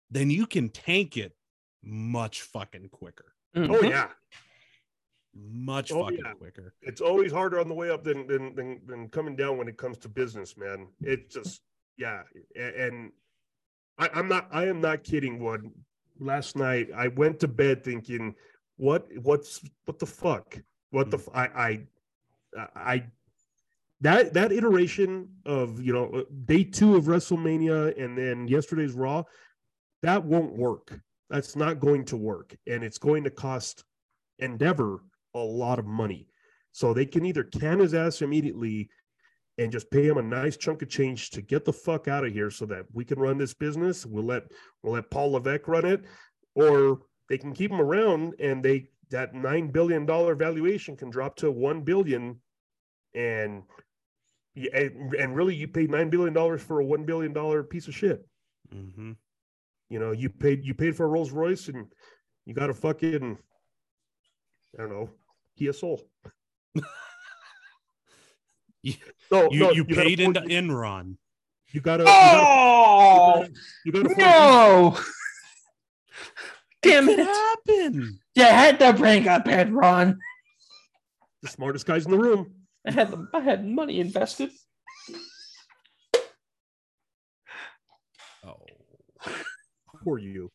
[0.09, 1.35] then you can tank it
[1.83, 3.89] much fucking quicker, Oh Mhm.
[3.89, 4.11] yeah,
[5.33, 6.33] much Oh, fucking yeah.
[6.33, 6.73] quicker.
[6.81, 9.77] it's always harder on the way up than than than, than coming down when it
[9.77, 10.87] comes to business, man.
[11.01, 11.61] It just
[11.97, 12.23] yeah,
[12.55, 13.11] and
[13.97, 15.39] I, I'm not I am not kidding.
[15.39, 15.61] What
[16.19, 18.35] last night I went to bed thinking,
[18.77, 20.59] what what's what the fuck?
[20.91, 21.29] What the hmm.
[21.29, 21.87] f- I
[22.55, 23.03] I I
[24.01, 29.23] that that iteration of you know uh, day two of WrestleMania and then yesterday's Raw,
[30.03, 30.99] that won't work.
[31.29, 33.83] That's not going to work, and it's going to cost
[34.39, 35.01] Endeavor
[35.33, 36.27] a lot of money.
[36.71, 38.89] So they can either can his ass immediately
[39.57, 42.33] and just pay him a nice chunk of change to get the fuck out of
[42.33, 44.05] here so that we can run this business.
[44.05, 44.43] We'll let
[44.83, 46.03] we'll let Paul Levesque run it,
[46.55, 46.99] or
[47.29, 51.51] they can keep him around and they that nine billion dollar valuation can drop to
[51.51, 52.41] one billion
[53.13, 53.63] and
[54.73, 58.25] and, really you paid nine billion dollars for a one billion dollar piece of shit.
[58.71, 59.11] hmm
[59.89, 61.87] You know, you paid you paid for a Rolls Royce and
[62.45, 63.37] you got a fucking
[64.77, 65.09] I don't know,
[65.57, 66.01] Kia Soul.
[68.85, 68.93] You-
[69.31, 71.17] no, You no, you got paid into Ford- Enron.
[71.71, 73.49] You oh, got a you got Oh a,
[73.83, 74.97] you got a Ford- no!
[76.81, 77.25] Damn It it!
[77.25, 78.19] happened.
[78.35, 80.17] You had to bring up Enron.
[81.41, 82.53] the smartest guys in the room.
[82.87, 84.51] I had the, I had money invested.
[88.45, 88.63] Oh.
[90.03, 90.51] Poor you.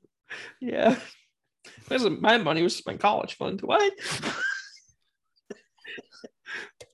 [0.61, 0.97] Yeah.
[1.91, 3.61] Listen, my money was my college fund.
[3.63, 3.93] What?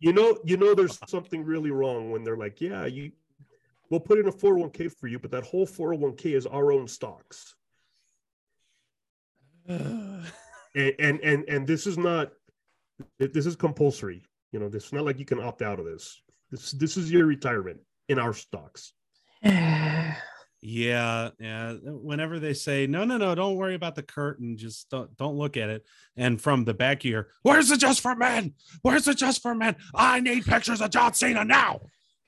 [0.01, 3.13] You know, you know, there's something really wrong when they're like, "Yeah, you,
[3.91, 7.55] we'll put in a 401k for you, but that whole 401k is our own stocks."
[10.79, 12.33] And and and, and this is not,
[13.19, 14.23] this is compulsory.
[14.53, 16.21] You know, this is not like you can opt out of this.
[16.51, 17.81] This this is your retirement
[18.11, 18.93] in our stocks.
[20.69, 21.75] Yeah, yeah.
[21.75, 25.57] Whenever they say no, no, no, don't worry about the curtain, just don't don't look
[25.57, 25.87] at it.
[26.17, 28.53] And from the back here, where's the just for men?
[28.83, 29.77] Where's the just for men?
[29.95, 31.83] I need pictures of John Cena now.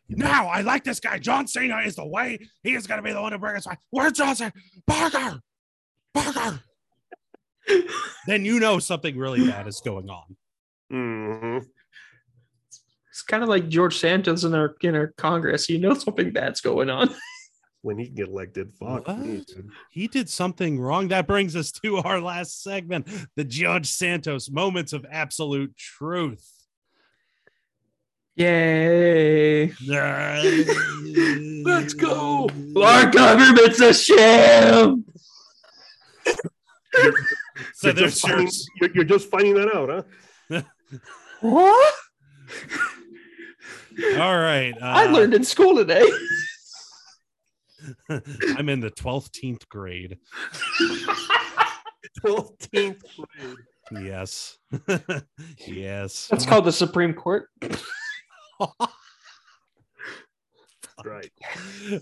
[0.08, 1.18] Now, I like this guy.
[1.18, 2.38] John Cena is the way.
[2.62, 3.80] He is going to be the one to bring us back.
[3.90, 4.52] Where's John Cena?
[4.86, 5.40] Parker,
[6.14, 6.60] Parker.
[8.28, 10.36] then you know something really bad is going on.
[10.92, 11.66] Mhm.
[13.10, 15.68] It's kind of like George Santos in our in our Congress.
[15.68, 17.12] You know something bad's going on.
[17.88, 19.46] When he can get elected, fuck me,
[19.90, 21.08] He did something wrong.
[21.08, 26.46] That brings us to our last segment, the George Santos moments of absolute truth.
[28.36, 29.72] Yay!
[31.64, 32.50] Let's go.
[32.76, 35.06] Our government's a sham.
[37.72, 40.04] So You're there's just your, finding, you're, you're just finding that out,
[40.50, 40.62] huh?
[41.40, 41.94] What?
[44.18, 44.74] all right.
[44.74, 46.06] Uh, I learned in school today.
[48.56, 50.18] I'm in the 12th grade.
[52.24, 52.96] 12th grade.
[53.90, 54.58] Yes.
[55.66, 56.28] yes.
[56.30, 57.48] That's called the Supreme Court.
[61.04, 61.30] right.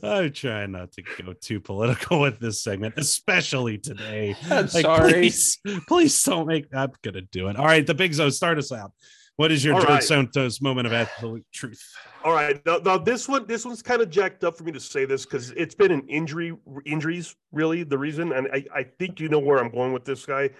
[0.02, 4.34] I'm trying not to go too political with this segment, especially today.
[4.50, 5.12] I'm sorry.
[5.12, 6.66] Please, please don't make.
[6.74, 7.56] I'm gonna do it.
[7.56, 8.92] All right, the Big Zo, start us out.
[9.36, 10.02] What is your All George right.
[10.02, 11.82] Santos moment of absolute truth?
[12.24, 12.64] All right.
[12.64, 15.24] Now, now this one, this one's kind of jacked up for me to say this
[15.26, 16.56] because it's been an injury,
[16.86, 20.24] injuries really the reason, and I, I think you know where I'm going with this
[20.24, 20.50] guy.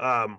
[0.00, 0.38] Um,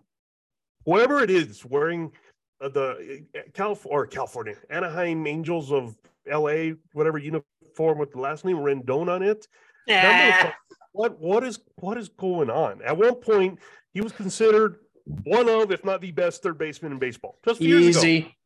[0.85, 2.11] whoever it is wearing
[2.59, 5.95] uh, the Calif- or California Anaheim Angels of
[6.29, 6.75] L.A.
[6.93, 9.47] whatever uniform with the last name Rendon on it.
[9.87, 10.53] That motherfucker-
[10.91, 12.81] what what is what is going on?
[12.81, 13.59] At one point,
[13.93, 14.77] he was considered
[15.23, 17.39] one of, if not the best, third baseman in baseball.
[17.45, 18.05] Just a few years ago.
[18.07, 18.37] Easy.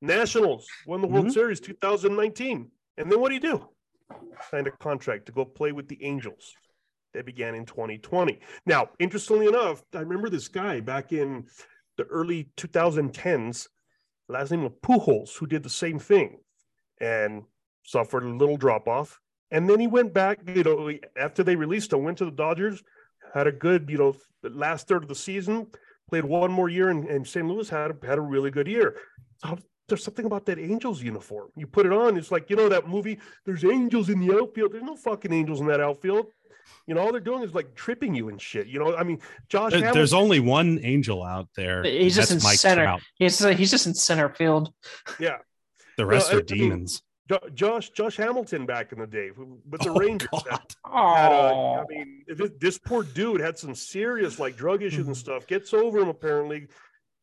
[0.00, 1.32] Nationals won the World Mhm.
[1.32, 2.70] Series 2019.
[2.96, 3.68] And then what do you do?
[4.50, 6.54] Signed a contract to go play with the Angels.
[7.14, 8.38] That began in 2020.
[8.66, 11.48] Now, interestingly enough, I remember this guy back in
[11.96, 13.68] the early 2010s,
[14.28, 16.40] last name was Pujols, who did the same thing
[17.00, 17.44] and
[17.82, 19.20] suffered a little drop off.
[19.50, 22.82] And then he went back, you know, after they released him, went to the Dodgers,
[23.34, 25.66] had a good, you know, last third of the season,
[26.08, 27.46] played one more year in, in St.
[27.46, 28.96] Louis, had a, had a really good year.
[29.38, 29.58] So
[29.88, 31.48] there's something about that Angels uniform.
[31.56, 34.72] You put it on, it's like, you know, that movie, there's angels in the outfield.
[34.72, 36.26] There's no fucking angels in that outfield.
[36.86, 38.66] You know, all they're doing is like tripping you and shit.
[38.66, 41.82] You know, I mean, Josh There- There's only one angel out there.
[41.84, 42.84] He's just in Mike center.
[42.84, 43.00] Trout.
[43.16, 44.72] He's he's just in center field.
[45.18, 45.38] yeah.
[45.96, 47.02] The rest I- are I mean, demons.
[47.28, 49.30] Jo- Josh Josh Hamilton back in the day
[49.68, 50.28] with the Oh, Rangers.
[50.32, 50.44] God.
[50.84, 55.06] had a- Oh, I mean, this, this poor dude had some serious like drug issues
[55.06, 55.46] and stuff.
[55.46, 56.68] Gets over them apparently.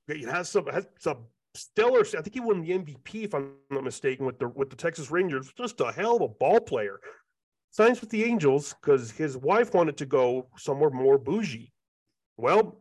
[0.08, 1.26] He has some has some
[1.56, 2.01] stellar.
[2.01, 5.10] I think he won the MVP if I'm not mistaken with the with the Texas
[5.10, 5.51] Rangers.
[5.58, 6.99] Just a hell of a ball player.
[7.72, 11.74] Signs with the Angels because his wife wanted to go somewhere more bougie.
[12.38, 12.78] Well,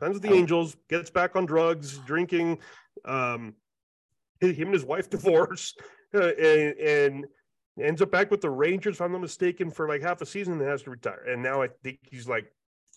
[0.00, 0.76] signs with the Angels.
[0.88, 2.58] Gets back on drugs, drinking.
[3.04, 3.54] Um,
[4.40, 7.26] him and his wife divorced, uh, and, and
[7.80, 10.54] ends up back with the Rangers, if I'm not mistaken, for like half a season
[10.54, 11.24] and has to retire.
[11.28, 12.52] And now I think he's like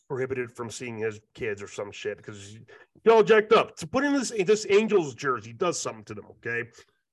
[0.07, 2.57] prohibited from seeing his kids or some shit because
[3.03, 3.75] he's all jacked up.
[3.77, 6.25] To put in this this Angels jersey does something to them.
[6.37, 6.69] Okay,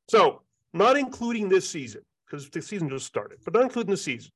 [0.08, 0.42] so
[0.72, 4.30] not including this season because the season just started, but not including the season.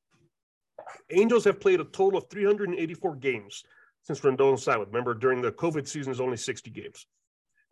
[1.10, 3.62] Angels have played a total of 384 games
[4.02, 4.86] since Rendon signed.
[4.86, 7.06] Remember, during the COVID season, is only 60 games.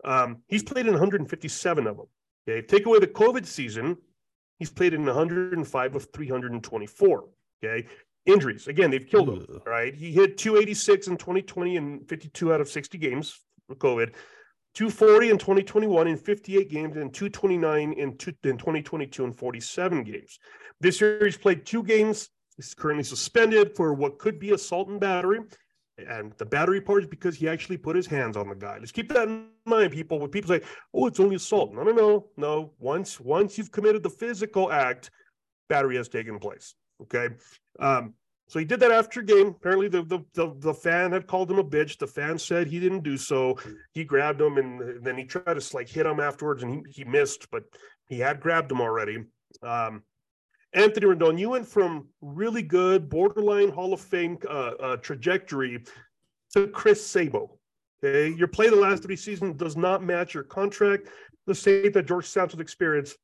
[0.05, 2.07] Um, he's played in 157 of them.
[2.49, 3.97] Okay, take away the COVID season,
[4.59, 7.25] he's played in 105 of 324.
[7.65, 7.87] Okay,
[8.27, 9.47] injuries again, they've killed him.
[9.55, 9.63] Ugh.
[9.67, 14.15] Right, he hit 286 in 2020 and 52 out of 60 games for COVID.
[14.75, 20.39] 240 in 2021 in 58 games and 229 in, two, in 2022 in 47 games.
[20.81, 22.31] This year he's played two games.
[22.57, 25.41] He's currently suspended for what could be assault and battery.
[25.99, 28.79] And the battery part is because he actually put his hands on the guy.
[28.79, 30.19] Let's keep that in mind, people.
[30.19, 30.63] When people say,
[30.95, 32.73] "Oh, it's only assault," no, no, no, no.
[32.79, 35.11] Once, once you've committed the physical act,
[35.69, 36.75] battery has taken place.
[37.03, 37.29] Okay.
[37.79, 38.15] Um,
[38.49, 39.49] so he did that after game.
[39.49, 41.99] Apparently, the, the the the fan had called him a bitch.
[41.99, 43.59] The fan said he didn't do so.
[43.93, 47.05] He grabbed him, and then he tried to like hit him afterwards, and he, he
[47.05, 47.65] missed, but
[48.09, 49.25] he had grabbed him already.
[49.63, 50.03] Um,
[50.75, 55.85] Anthony Rendon, you went from really good, borderline Hall of Fame uh, uh, trajectory
[56.53, 57.59] to Chris Sabo.
[58.03, 61.09] Okay, your play the last three seasons does not match your contract.
[61.47, 63.17] The state that George Santos experience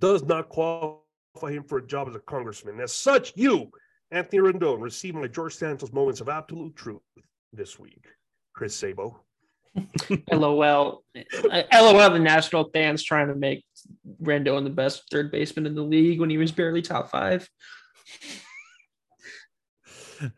[0.00, 2.80] does not qualify him for a job as a congressman.
[2.80, 3.70] As such, you,
[4.10, 7.02] Anthony Rendon, received my George Santos moments of absolute truth
[7.52, 8.06] this week.
[8.54, 9.20] Chris Sabo.
[10.32, 11.02] LOL.
[11.72, 12.10] LOL.
[12.10, 13.64] The national fans trying to make
[14.22, 17.48] Rendon the best third baseman in the league when he was barely top five.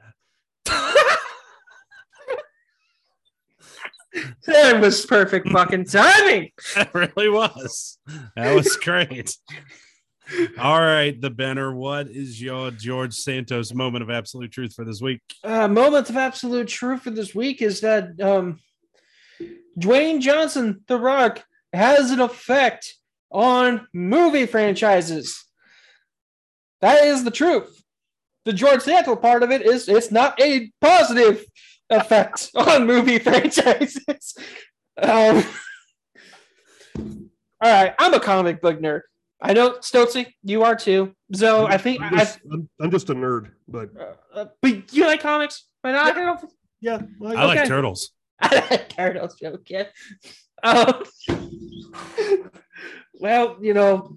[4.46, 6.50] that was perfect fucking timing.
[6.74, 7.98] That really was.
[8.36, 9.36] That was great.
[10.58, 11.74] All right, the Benner.
[11.74, 15.20] What is your George Santos moment of absolute truth for this week?
[15.44, 18.60] uh, moment of absolute truth for this week is that um,
[19.78, 22.94] Dwayne Johnson, The Rock, has an effect
[23.30, 25.44] on movie franchises.
[26.80, 27.82] That is the truth.
[28.44, 31.44] The George Santos part of it is it's not a positive
[31.88, 34.34] effect on movie franchises.
[34.94, 35.42] Um,
[36.98, 37.02] all
[37.62, 39.00] right, I'm a comic book nerd.
[39.40, 41.14] I know Stoczy, you are too.
[41.32, 43.88] So I think I'm I, just, I'm, I'm just a nerd, but
[44.34, 45.64] uh, but you like comics?
[45.82, 46.44] But I don't
[46.82, 48.10] yeah, I, I like turtles.
[48.96, 49.84] Cardinals joke, yeah.
[50.62, 51.02] Um,
[53.14, 54.16] well, you know,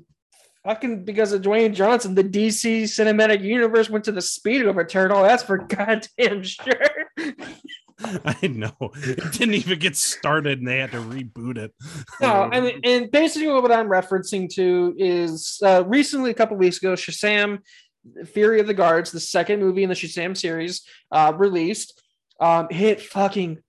[0.63, 4.83] fucking because of Dwayne Johnson, the DC cinematic universe went to the speed of a
[4.83, 5.23] turtle.
[5.23, 6.89] That's for goddamn sure.
[8.25, 11.73] I know it didn't even get started, and they had to reboot it.
[12.19, 16.77] No, I mean, and basically what I'm referencing to is uh, recently, a couple weeks
[16.77, 17.59] ago, Shazam:
[18.25, 22.01] Fury of the Gods, the second movie in the Shazam series, uh, released,
[22.41, 23.59] um, hit fucking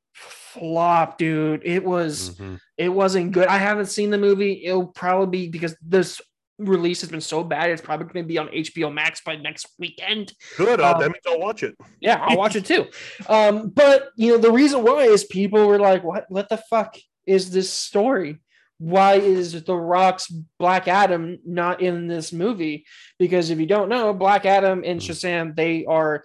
[0.59, 1.63] flop, dude.
[1.65, 2.59] It was Mhm.
[2.79, 3.47] it wasn't good.
[3.49, 4.65] I haven't seen the movie.
[4.65, 6.21] It'll probably be because this
[6.59, 7.69] release has been so bad.
[7.71, 10.33] It's probably going to be on HBO Max by next weekend.
[10.57, 10.81] Good.
[10.81, 11.75] Uh, Um, that means I'll watch it.
[12.01, 12.87] Yeah, I'll watch it too.
[13.29, 16.25] Um, but you know, the reason why is people were like, "What?
[16.31, 16.97] What the fuck
[17.27, 18.39] is this story?
[18.79, 20.29] Why is the Rock's
[20.59, 22.85] Black Adam not in this movie?"
[23.19, 26.25] Because if you don't know, Black Adam and Shazam, they are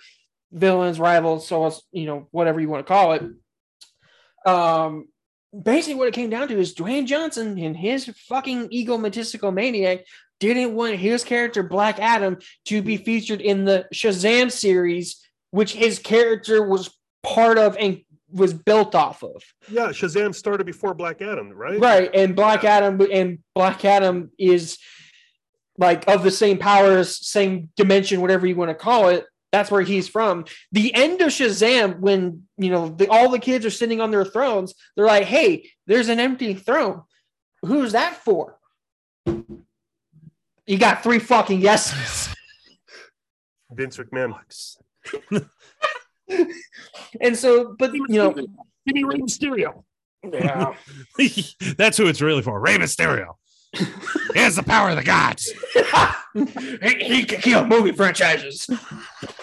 [0.53, 3.23] villains, rivals, so it's you know whatever you want to call it.
[4.45, 5.07] Um,
[5.51, 10.05] basically, what it came down to is Dwayne Johnson and his fucking egotistical maniac
[10.39, 15.21] didn't want his character Black Adam to be featured in the Shazam series,
[15.51, 16.89] which his character was
[17.23, 19.43] part of and was built off of.
[19.69, 21.79] Yeah, Shazam started before Black Adam, right?
[21.79, 22.09] Right.
[22.13, 24.77] And Black Adam and Black Adam is
[25.77, 29.25] like of the same powers, same dimension, whatever you want to call it.
[29.51, 30.45] That's where he's from.
[30.71, 34.25] The end of Shazam, when you know the, all the kids are sitting on their
[34.25, 37.03] thrones, they're like, "Hey, there's an empty throne.
[37.63, 38.57] Who's that for?"
[39.25, 42.33] You got three fucking yeses.
[43.71, 44.35] Vince McMahon.
[47.19, 48.33] And so, but you know,
[48.85, 49.83] Give me Rey Mysterio.
[50.23, 50.73] yeah.
[51.77, 52.59] That's who it's really for.
[52.59, 53.35] Rey Mysterio.
[53.73, 55.51] he has the power of the gods.
[56.33, 58.67] he, he can kill movie franchises.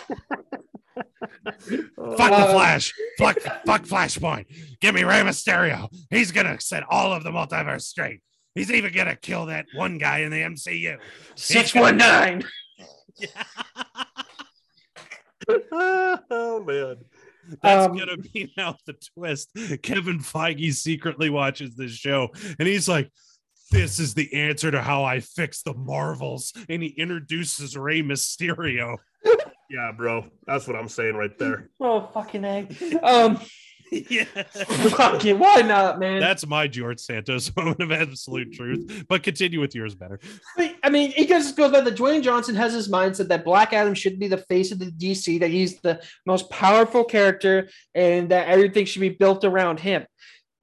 [0.08, 2.92] Fuck the Uh, Flash.
[3.18, 4.46] Fuck, fuck Flashpoint.
[4.80, 5.88] Give me Rey Mysterio.
[6.10, 8.20] He's gonna set all of the multiverse straight.
[8.54, 10.98] He's even gonna kill that one guy in the MCU.
[11.36, 12.42] Six one nine.
[15.70, 16.96] oh man.
[17.62, 19.50] That's Um, gonna be now the twist.
[19.82, 22.28] Kevin Feige secretly watches this show
[22.58, 23.10] and he's like,
[23.70, 26.52] This is the answer to how I fix the Marvels.
[26.68, 28.96] And he introduces Rey Mysterio.
[29.70, 30.24] Yeah, bro.
[30.46, 31.70] That's what I'm saying right there.
[31.80, 32.76] Oh fucking egg.
[33.02, 33.40] Um,
[33.92, 34.24] yeah.
[34.24, 36.20] fucking why not, man?
[36.20, 39.04] That's my George Santos moment of absolute truth.
[39.08, 40.18] But continue with yours better.
[40.82, 43.94] I mean, it just goes by that Dwayne Johnson has his mindset that Black Adam
[43.94, 48.48] should be the face of the DC, that he's the most powerful character, and that
[48.48, 50.06] everything should be built around him.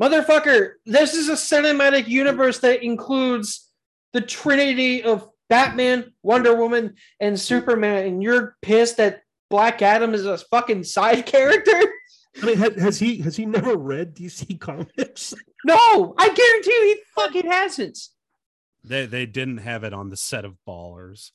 [0.01, 3.71] Motherfucker, this is a cinematic universe that includes
[4.13, 10.25] the trinity of Batman, Wonder Woman, and Superman, and you're pissed that Black Adam is
[10.25, 11.93] a fucking side character?
[12.41, 15.33] I mean, has, has he has he never read DC comics?
[15.67, 17.97] No, I guarantee you he fucking hasn't.
[18.83, 21.31] They they didn't have it on the set of Ballers.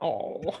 [0.00, 0.60] Oh.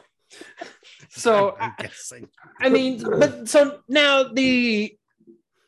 [1.10, 2.28] So I'm guessing.
[2.60, 4.98] I mean, but so now the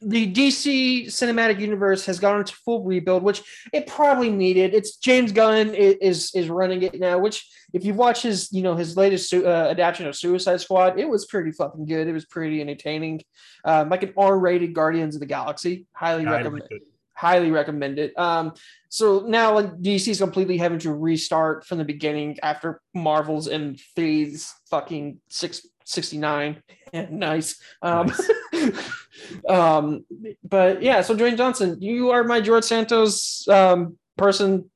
[0.01, 3.43] the DC cinematic universe has gone into full rebuild, which
[3.73, 4.75] it probably needed.
[4.75, 7.19] It's James Gunn is is running it now.
[7.19, 10.99] Which, if you watch his you know his latest su- uh, adaptation of Suicide Squad,
[10.99, 12.07] it was pretty fucking good.
[12.07, 13.23] It was pretty entertaining,
[13.65, 15.87] um, like an R-rated Guardians of the Galaxy.
[15.93, 16.83] Highly Yeah, recommend it.
[17.15, 18.17] highly recommend it.
[18.19, 18.53] Um,
[18.91, 23.81] so now like DC is completely having to restart from the beginning after Marvel's and
[23.81, 26.63] Phase fucking six sixty nine.
[27.11, 27.61] nice.
[27.83, 28.13] Um,
[29.49, 30.05] um,
[30.45, 34.71] but yeah, so Dwayne Johnson, you are my George Santos um person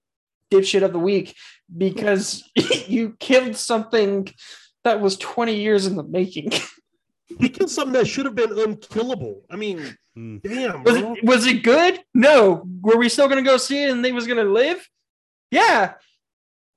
[0.51, 1.35] dipshit of the week
[1.77, 2.43] because
[2.87, 4.29] you killed something
[4.85, 6.53] that was 20 years in the making.
[7.41, 9.41] He killed something that should have been unkillable.
[9.51, 10.37] I mean, Hmm.
[10.45, 11.99] damn, Was it, was it good?
[12.13, 12.63] No.
[12.83, 14.87] Were we still going to go see it and they was going to live?
[15.51, 15.95] Yeah.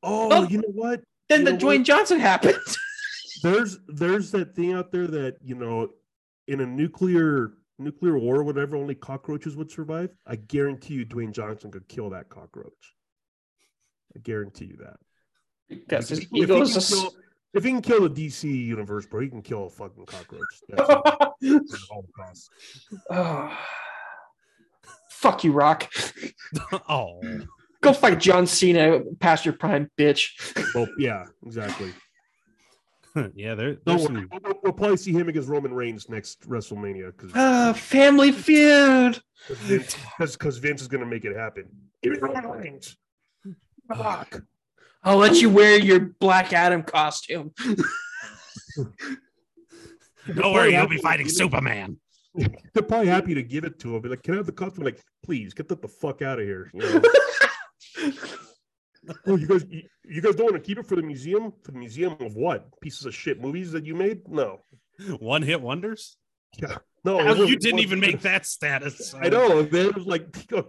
[0.01, 0.47] Oh, Oh.
[0.47, 1.01] you know what?
[1.27, 1.83] Then You the know Dwayne what?
[1.87, 2.57] Johnson happened.
[3.43, 5.89] There's there's that thing out there that you know,
[6.47, 10.09] in a nuclear nuclear war, whatever, only cockroaches would survive.
[10.25, 12.95] I guarantee you, Dwayne Johnson could kill that cockroach.
[14.15, 14.97] I guarantee you that.
[15.67, 17.13] Because If he is just- kill-
[17.53, 20.41] if he can kill the DC universe, bro, he can kill a fucking cockroach.
[20.69, 20.89] That's
[21.41, 21.61] it.
[21.73, 22.49] At all costs.
[23.09, 23.57] Oh.
[25.09, 25.89] Fuck you, Rock.
[26.89, 27.21] oh,
[27.81, 30.31] Go fight John Cena past your prime, bitch.
[30.73, 31.93] Well, yeah, exactly.
[33.35, 33.55] yeah.
[33.55, 34.05] There, Don't there's worry.
[34.21, 38.31] some, We'll, we'll- we'll probably see him against Roman Reigns next WrestleMania because Uh, family
[38.31, 39.19] feud.
[39.67, 41.65] Because Vince is going to make it happen.
[42.03, 42.97] Give me Roman Reigns.
[43.95, 44.41] Fuck.
[45.03, 47.51] I'll let you wear your Black Adam costume.
[50.33, 51.97] don't worry, you'll be fighting Superman.
[52.73, 54.01] They're probably happy to give it to him.
[54.01, 54.83] Be like, can I have the costume?
[54.83, 56.71] Like, please get the, the fuck out of here.
[56.73, 57.01] You know?
[59.27, 61.53] Oh, you guys, you, you guys don't want to keep it for the museum?
[61.63, 62.67] For the museum of what?
[62.81, 64.27] Pieces of shit movies that you made?
[64.27, 64.59] No.
[65.19, 66.17] One hit wonders.
[66.57, 66.77] Yeah.
[67.03, 69.13] No, How was you didn't one- even make that status.
[69.21, 69.61] I know.
[69.61, 70.63] There was like a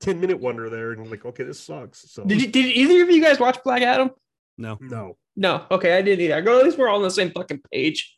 [0.00, 2.10] 10 minute wonder there, and like, okay, this sucks.
[2.12, 4.10] So Did you, did either of you guys watch Black Adam?
[4.56, 5.16] No, no.
[5.36, 5.66] No.
[5.70, 6.36] Okay, I didn't either.
[6.36, 6.58] I go.
[6.58, 8.14] At least we're all on the same fucking page.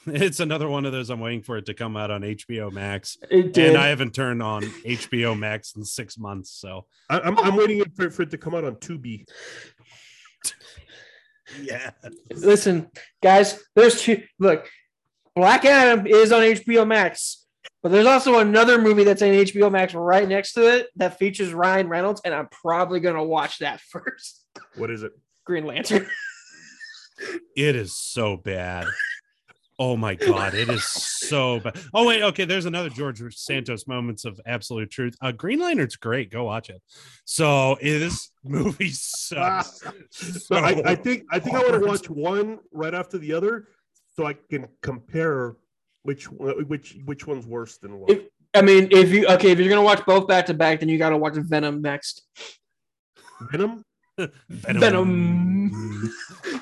[0.06, 1.10] it's another one of those.
[1.10, 3.70] I'm waiting for it to come out on HBO Max, It did.
[3.70, 6.50] and I haven't turned on HBO Max in six months.
[6.50, 9.26] So I, I'm, I'm waiting for, for it to come out on Tubi.
[11.62, 11.90] yeah,
[12.30, 12.90] Listen,
[13.22, 13.62] guys.
[13.74, 14.22] There's two.
[14.38, 14.68] Look,
[15.34, 17.46] Black Adam is on HBO Max,
[17.82, 21.52] but there's also another movie that's on HBO Max right next to it that features
[21.52, 24.44] Ryan Reynolds, and I'm probably gonna watch that first.
[24.76, 25.12] What is it?
[25.44, 26.06] Green Lantern.
[27.56, 28.86] it is so bad.
[29.80, 31.78] Oh my god, it is so bad.
[31.94, 32.44] Oh wait, okay.
[32.44, 35.14] There's another George Santos moments of absolute truth.
[35.22, 36.32] Uh, Green Lantern's great.
[36.32, 36.82] Go watch it.
[37.24, 39.82] So it- this movie sucks.
[40.10, 43.68] So I, I think I think I want to watch one right after the other,
[44.16, 45.54] so I can compare
[46.02, 48.10] which which which one's worse than what.
[48.10, 48.22] If-
[48.54, 50.96] I mean, if you okay, if you're gonna watch both back to back, then you
[50.98, 52.22] gotta watch Venom next.
[53.52, 53.84] Venom.
[54.48, 56.10] Venom.
[56.42, 56.57] Fuck,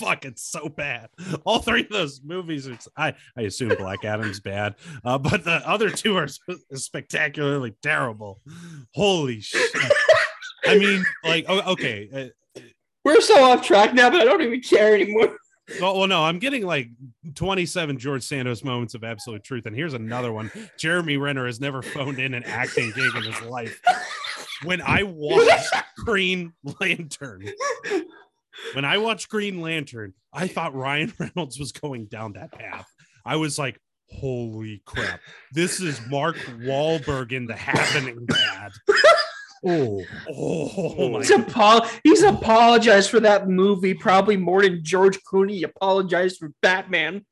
[0.00, 1.08] it's so bad.
[1.44, 4.74] All three of those movies, it's, I, I assume Black Adam's bad,
[5.04, 6.28] uh, but the other two are
[6.74, 8.40] spectacularly terrible.
[8.94, 9.70] Holy shit.
[10.64, 12.32] I mean, like, okay.
[12.56, 12.60] Uh,
[13.04, 15.36] We're so off track now, but I don't even care anymore.
[15.80, 16.88] well, well, no, I'm getting like
[17.34, 19.66] 27 George Santos moments of absolute truth.
[19.66, 20.50] And here's another one.
[20.78, 23.80] Jeremy Renner has never phoned in an acting gig in his life.
[24.64, 27.48] When I watched Green Lantern,
[28.74, 32.86] when I watched Green Lantern, I thought Ryan Reynolds was going down that path.
[33.24, 33.78] I was like,
[34.10, 35.20] holy crap.
[35.52, 38.72] This is Mark Wahlberg in the happening bad.
[39.68, 45.64] Oh, Oh, my He's, apo- he's apologized for that movie probably more than George Clooney
[45.64, 47.24] apologized for Batman.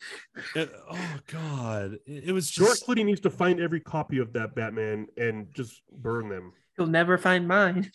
[0.57, 1.99] It- oh god.
[2.07, 5.83] It, it was George Clooney needs to find every copy of that Batman and just
[5.93, 6.55] burn them.
[6.77, 7.93] He'll never find mine.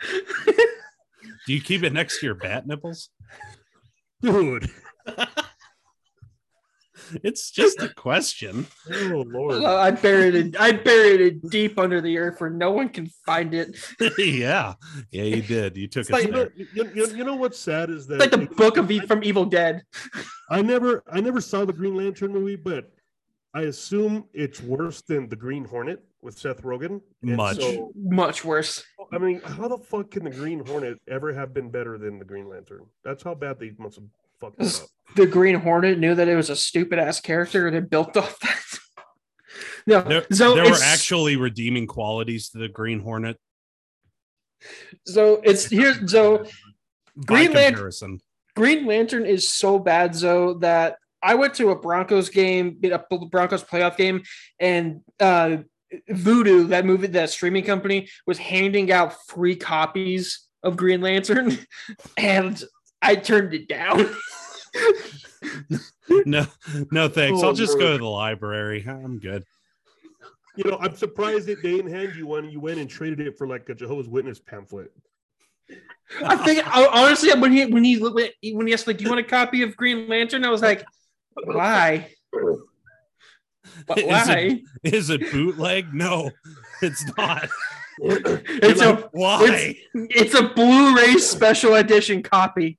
[1.46, 3.10] do you keep it next to your bat nipples?
[4.22, 4.70] Dude.
[7.22, 8.66] It's just a question.
[8.90, 9.62] Oh Lord.
[9.62, 10.56] Uh, I buried it.
[10.58, 13.76] I buried it deep under the earth where no one can find it.
[14.18, 14.74] yeah.
[15.10, 15.76] Yeah, you did.
[15.76, 16.66] You took It's it like- You know, there.
[16.72, 19.22] you, you- you know what's sad is that It's like the book of e- from
[19.22, 19.82] Evil Dead.
[20.48, 22.90] I never I never saw the Green Lantern movie, but
[23.54, 27.00] I assume it's worse than the Green Hornet with Seth Rogen.
[27.22, 27.56] And Much.
[27.60, 28.82] So, Much worse.
[29.12, 32.24] I mean, how the fuck can the Green Hornet ever have been better than the
[32.24, 32.86] Green Lantern?
[33.04, 34.04] That's how bad they must have
[34.40, 34.88] fucked it up.
[35.16, 38.36] The Green Hornet knew that it was a stupid ass character and it built off
[38.40, 38.78] that.
[39.86, 43.38] no, There, so there were actually redeeming qualities to the Green Hornet.
[45.06, 45.94] so it's here.
[46.08, 46.38] So
[47.14, 48.20] By Green Lantern-
[48.56, 53.64] Green Lantern is so bad, Zoe, that I went to a Broncos game, a Broncos
[53.64, 54.22] playoff game,
[54.60, 55.58] and uh,
[56.10, 61.58] Vudu, that movie, that streaming company, was handing out free copies of Green Lantern,
[62.18, 62.62] and
[63.00, 64.14] I turned it down.
[66.26, 66.46] No,
[66.90, 67.40] no thanks.
[67.42, 68.84] Oh, I'll just go to the library.
[68.86, 69.42] I'm good.
[70.56, 72.50] You know, I'm surprised that they didn't hand you one.
[72.50, 74.92] You went and traded it for like a Jehovah's Witness pamphlet.
[76.22, 79.28] I think honestly, when he when he when he asked like, "Do you want a
[79.28, 80.84] copy of Green Lantern?" I was like,
[81.44, 82.10] "Why?
[83.86, 85.94] But Is why?" Is it bootleg?
[85.94, 86.30] No,
[86.82, 87.48] it's not.
[88.00, 89.76] It's a Why?
[89.94, 92.76] it's a Blu-ray special edition copy.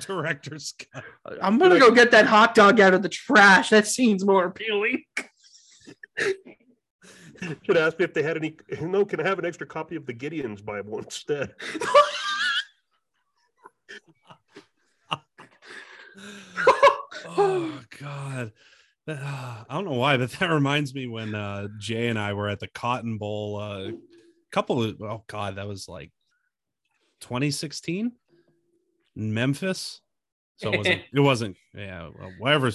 [0.00, 1.02] Director's cut.
[1.42, 3.70] I'm gonna go get that hot dog out of the trash.
[3.70, 5.02] That seems more appealing.
[7.62, 8.56] Should ask me if they had any.
[8.80, 11.54] No, can I have an extra copy of the Gideon's Bible instead?
[17.36, 17.80] oh
[18.36, 18.52] god.
[19.08, 22.48] Uh, i don't know why but that reminds me when uh jay and i were
[22.48, 23.92] at the cotton bowl uh, a
[24.50, 26.10] couple of oh god that was like
[27.20, 28.12] 2016
[29.14, 30.00] memphis?
[30.56, 32.08] So it wasn't it wasn't yeah
[32.38, 32.70] whatever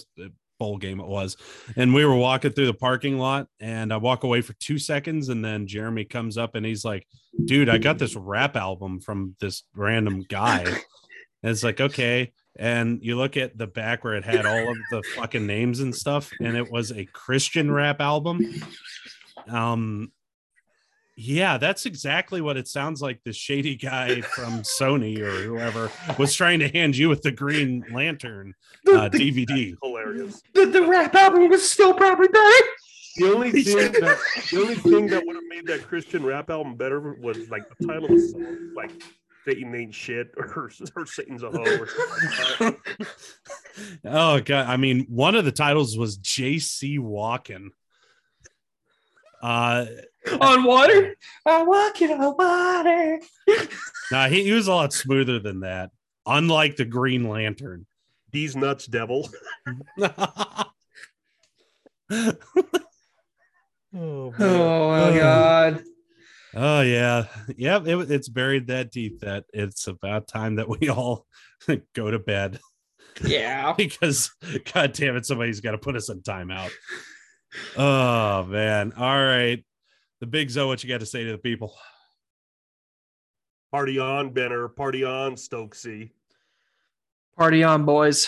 [0.60, 1.38] bowl game it was.
[1.76, 5.30] And we were walking through the parking lot and i walk away for two seconds
[5.30, 7.08] and then jeremy comes up and he's like
[7.46, 10.66] dude i got this rap album from this random guy.
[11.44, 14.78] And it's like okay and you look at the back where it had all of
[14.92, 18.42] the fucking names and stuff and it was a christian rap album
[19.48, 20.12] um
[21.16, 26.34] yeah that's exactly what it sounds like the shady guy from sony or whoever was
[26.34, 28.54] trying to hand you with the green lantern
[28.90, 30.42] uh, The, the, dvd Hilarious.
[30.54, 32.66] the, the rap album was still probably better.
[33.18, 34.18] The only thing that
[34.52, 37.86] the only thing that would have made that Christian rap album better was like the
[37.86, 38.72] title of the song.
[38.74, 38.92] Like
[39.46, 41.64] Satan ain't shit or, or Satan's a hoe.
[41.64, 42.78] Or something
[44.06, 47.00] oh god, I mean, one of the titles was J.C.
[47.00, 47.70] Walken.
[49.42, 49.86] Uh,
[50.40, 51.16] on water.
[51.46, 53.20] I walk in on water.
[54.12, 55.90] nah, he, he was a lot smoother than that.
[56.26, 57.88] Unlike the Green Lantern.
[58.32, 59.30] These nuts, devil.
[60.00, 60.72] Oh,
[63.94, 65.84] Oh my god.
[66.54, 67.88] Oh yeah, yep.
[67.88, 71.26] It, it's buried that deep that it's about time that we all
[71.94, 72.60] go to bed
[73.24, 73.74] Yeah.
[73.78, 74.32] because,
[74.74, 76.72] god damn it, somebody's got to put us in timeout.
[77.78, 78.94] Oh man!
[78.98, 79.64] All right,
[80.20, 81.74] the big Zoe, what you got to say to the people?
[83.72, 84.68] Party on, Benner.
[84.68, 86.12] Party on, Stoczy.
[87.38, 88.28] Party on, boys.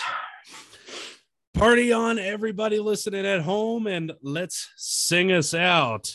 [1.54, 6.14] Party on, everybody listening at home, and let's sing us out.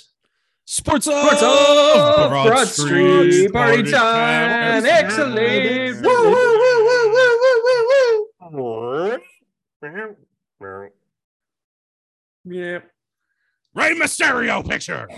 [0.71, 2.29] Sports of up?
[2.29, 4.83] Broad, Street, party Party time.
[4.83, 4.85] time.
[4.85, 5.35] Excellent.
[5.35, 8.27] Woo, woo, woo, woo, woo, woo, woo, woo.
[12.45, 12.79] Yeah.
[13.73, 15.09] Rey Mysterio pictures.